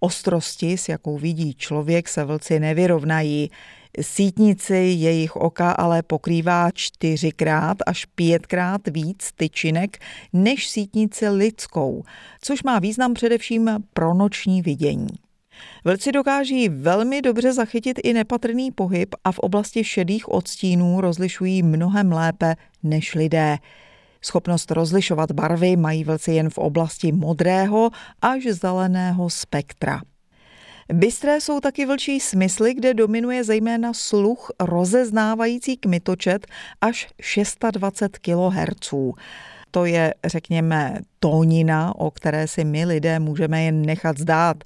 Ostrosti, 0.00 0.78
s 0.78 0.88
jakou 0.88 1.18
vidí 1.18 1.54
člověk, 1.54 2.08
se 2.08 2.24
vlci 2.24 2.60
nevyrovnají, 2.60 3.50
Sítnici 4.00 4.74
jejich 4.76 5.36
oka 5.36 5.70
ale 5.72 6.02
pokrývá 6.02 6.70
čtyřikrát 6.74 7.76
až 7.86 8.04
pětkrát 8.04 8.80
víc 8.88 9.32
tyčinek 9.36 9.98
než 10.32 10.68
sítnici 10.68 11.28
lidskou, 11.28 12.02
což 12.40 12.62
má 12.62 12.78
význam 12.78 13.14
především 13.14 13.70
pro 13.92 14.14
noční 14.14 14.62
vidění. 14.62 15.08
Vlci 15.84 16.12
dokáží 16.12 16.68
velmi 16.68 17.22
dobře 17.22 17.52
zachytit 17.52 17.98
i 18.02 18.12
nepatrný 18.12 18.70
pohyb 18.70 19.14
a 19.24 19.32
v 19.32 19.38
oblasti 19.38 19.84
šedých 19.84 20.28
odstínů 20.28 21.00
rozlišují 21.00 21.62
mnohem 21.62 22.12
lépe 22.12 22.54
než 22.82 23.14
lidé. 23.14 23.58
Schopnost 24.24 24.70
rozlišovat 24.70 25.32
barvy 25.32 25.76
mají 25.76 26.04
vlci 26.04 26.32
jen 26.32 26.50
v 26.50 26.58
oblasti 26.58 27.12
modrého 27.12 27.90
až 28.22 28.42
zeleného 28.50 29.30
spektra. 29.30 30.00
Bystré 30.92 31.40
jsou 31.40 31.60
taky 31.60 31.86
vlčí 31.86 32.20
smysly, 32.20 32.74
kde 32.74 32.94
dominuje 32.94 33.44
zejména 33.44 33.92
sluch 33.92 34.50
rozeznávající 34.60 35.76
kmitočet 35.76 36.46
až 36.80 37.08
620 37.20 38.18
kHz. 38.18 38.94
To 39.70 39.84
je, 39.84 40.14
řekněme, 40.24 40.98
tónina, 41.20 41.98
o 41.98 42.10
které 42.10 42.48
si 42.48 42.64
my 42.64 42.84
lidé 42.84 43.18
můžeme 43.18 43.62
jen 43.62 43.82
nechat 43.82 44.18
zdát. 44.18 44.64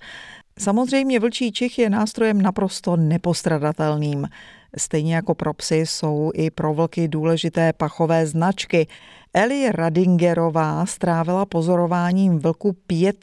Samozřejmě 0.59 1.21
vlčí 1.21 1.53
čich 1.53 1.79
je 1.79 1.91
nástrojem 1.91 2.43
naprosto 2.43 2.97
nepostradatelným. 2.97 4.29
Stejně 4.77 5.15
jako 5.15 5.35
pro 5.35 5.55
psy 5.55 5.77
jsou 5.77 6.31
i 6.35 6.51
pro 6.51 6.75
vlky 6.75 7.09
důležité 7.09 7.73
pachové 7.73 8.27
značky. 8.27 8.87
Eli 9.35 9.73
Radingerová 9.73 10.87
strávila 10.87 11.47
pozorováním 11.47 12.39
vlku 12.39 12.77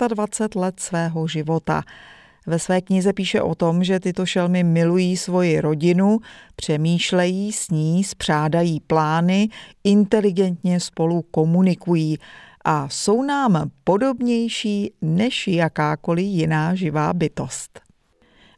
25 0.07 0.61
let 0.61 0.79
svého 0.79 1.27
života. 1.27 1.83
Ve 2.49 2.59
své 2.59 2.81
knize 2.81 3.13
píše 3.13 3.41
o 3.41 3.55
tom, 3.55 3.83
že 3.83 3.99
tyto 3.99 4.25
šelmy 4.25 4.63
milují 4.63 5.17
svoji 5.17 5.61
rodinu, 5.61 6.19
přemýšlejí 6.55 7.51
s 7.51 7.69
ní, 7.69 8.03
spřádají 8.03 8.79
plány, 8.79 9.49
inteligentně 9.83 10.79
spolu 10.79 11.21
komunikují 11.21 12.17
a 12.65 12.89
jsou 12.89 13.23
nám 13.23 13.69
podobnější 13.83 14.93
než 15.01 15.47
jakákoliv 15.47 16.25
jiná 16.25 16.75
živá 16.75 17.13
bytost. 17.13 17.79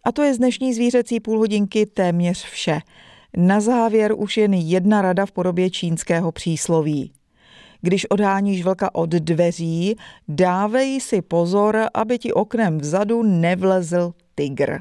A 0.03 0.11
to 0.11 0.21
je 0.21 0.33
z 0.33 0.37
dnešní 0.37 0.73
zvířecí 0.73 1.19
půlhodinky 1.19 1.85
téměř 1.85 2.43
vše. 2.45 2.79
Na 3.37 3.59
závěr 3.59 4.13
už 4.17 4.37
jen 4.37 4.53
jedna 4.53 5.01
rada 5.01 5.25
v 5.25 5.31
podobě 5.31 5.69
čínského 5.69 6.31
přísloví. 6.31 7.11
Když 7.81 8.09
odháníš 8.09 8.63
vlka 8.63 8.95
od 8.95 9.09
dveří, 9.09 9.95
dávej 10.27 11.01
si 11.01 11.21
pozor, 11.21 11.77
aby 11.93 12.19
ti 12.19 12.33
oknem 12.33 12.77
vzadu 12.77 13.23
nevlezl 13.23 14.13
tygr. 14.35 14.79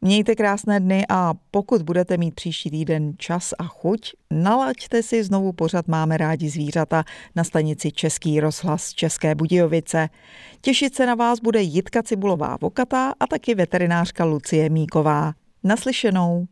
Mějte 0.00 0.34
krásné 0.34 0.80
dny 0.80 1.04
a 1.08 1.34
pokud 1.50 1.82
budete 1.82 2.16
mít 2.16 2.34
příští 2.34 2.70
týden 2.70 3.12
čas 3.16 3.54
a 3.58 3.64
chuť, 3.64 4.00
nalaďte 4.30 5.02
si 5.02 5.24
znovu 5.24 5.52
pořad 5.52 5.88
Máme 5.88 6.16
rádi 6.16 6.48
zvířata 6.48 7.04
na 7.36 7.44
stanici 7.44 7.92
Český 7.92 8.40
rozhlas 8.40 8.92
České 8.92 9.34
Budějovice. 9.34 10.08
Těšit 10.60 10.94
se 10.94 11.06
na 11.06 11.14
vás 11.14 11.40
bude 11.40 11.62
Jitka 11.62 12.02
Cibulová 12.02 12.56
Vokatá 12.60 13.12
a 13.20 13.26
taky 13.26 13.54
veterinářka 13.54 14.24
Lucie 14.24 14.70
Míková. 14.70 15.32
Naslyšenou. 15.64 16.46